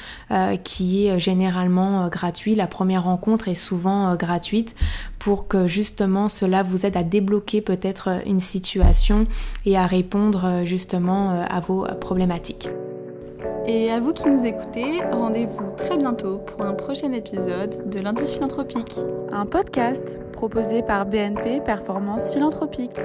qui 0.64 1.06
est 1.06 1.18
généralement 1.18 2.08
gratuit. 2.08 2.54
La 2.54 2.66
première 2.66 3.04
rencontre 3.04 3.48
est 3.48 3.54
souvent 3.54 4.10
euh, 4.10 4.16
gratuite 4.16 4.74
pour 5.18 5.48
que 5.48 5.66
justement 5.66 6.28
cela 6.28 6.62
vous 6.62 6.86
aide 6.86 6.96
à 6.96 7.02
débloquer 7.02 7.60
peut-être 7.60 8.08
euh, 8.08 8.18
une 8.26 8.40
situation 8.40 9.26
et 9.66 9.76
à 9.76 9.86
répondre 9.86 10.44
euh, 10.44 10.64
justement 10.64 11.30
à 11.30 11.60
vos 11.60 11.86
problématiques. 12.00 12.68
Et 13.66 13.90
à 13.90 14.00
vous 14.00 14.12
qui 14.12 14.28
nous 14.28 14.46
écoutez, 14.46 15.02
rendez-vous 15.10 15.70
très 15.76 15.96
bientôt 15.96 16.38
pour 16.38 16.62
un 16.62 16.74
prochain 16.74 17.12
épisode 17.12 17.88
de 17.88 18.00
l'Indice 18.00 18.32
philanthropique, 18.32 18.96
un 19.32 19.46
podcast 19.46 20.20
proposé 20.32 20.82
par 20.82 21.06
BNP 21.06 21.60
Performance 21.60 22.32
Philanthropique. 22.32 23.00